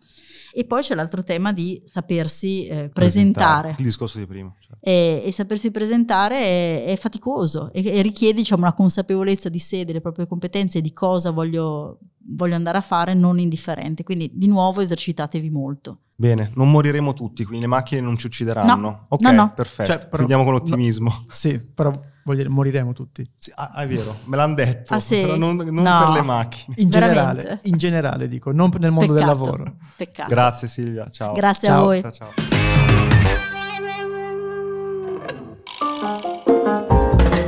[0.57, 3.75] E poi c'è l'altro tema di sapersi eh, presentare.
[3.77, 4.53] Il discorso di prima.
[4.57, 4.77] Cioè.
[4.79, 9.83] E, e, sapersi presentare è, è faticoso e, e, richiede diciamo, una consapevolezza di sé,
[9.83, 11.99] delle proprie competenze e di cosa voglio,
[12.29, 14.03] voglio andare a fare non indifferente.
[14.03, 15.99] Quindi di nuovo esercitatevi molto.
[16.15, 18.75] Bene, non moriremo tutti, quindi le macchine non ci uccideranno.
[18.77, 19.53] No, ok, no, no.
[19.53, 19.91] perfetto.
[19.91, 21.09] Cioè, però, Andiamo con l'ottimismo.
[21.09, 21.91] No, sì, però
[22.33, 23.23] dire, moriremo tutti.
[23.37, 25.21] Sì, ah, è vero, me l'hanno detto, ah, sì?
[25.21, 26.75] però non, non per le macchine.
[26.79, 29.33] In generale, in generale, dico, non nel mondo Peccato.
[29.33, 29.75] del lavoro.
[29.95, 30.29] Peccato.
[30.29, 31.33] Grazie Silvia, ciao.
[31.33, 31.79] Grazie ciao.
[31.79, 32.01] a voi.
[32.01, 33.54] Ciao, ciao.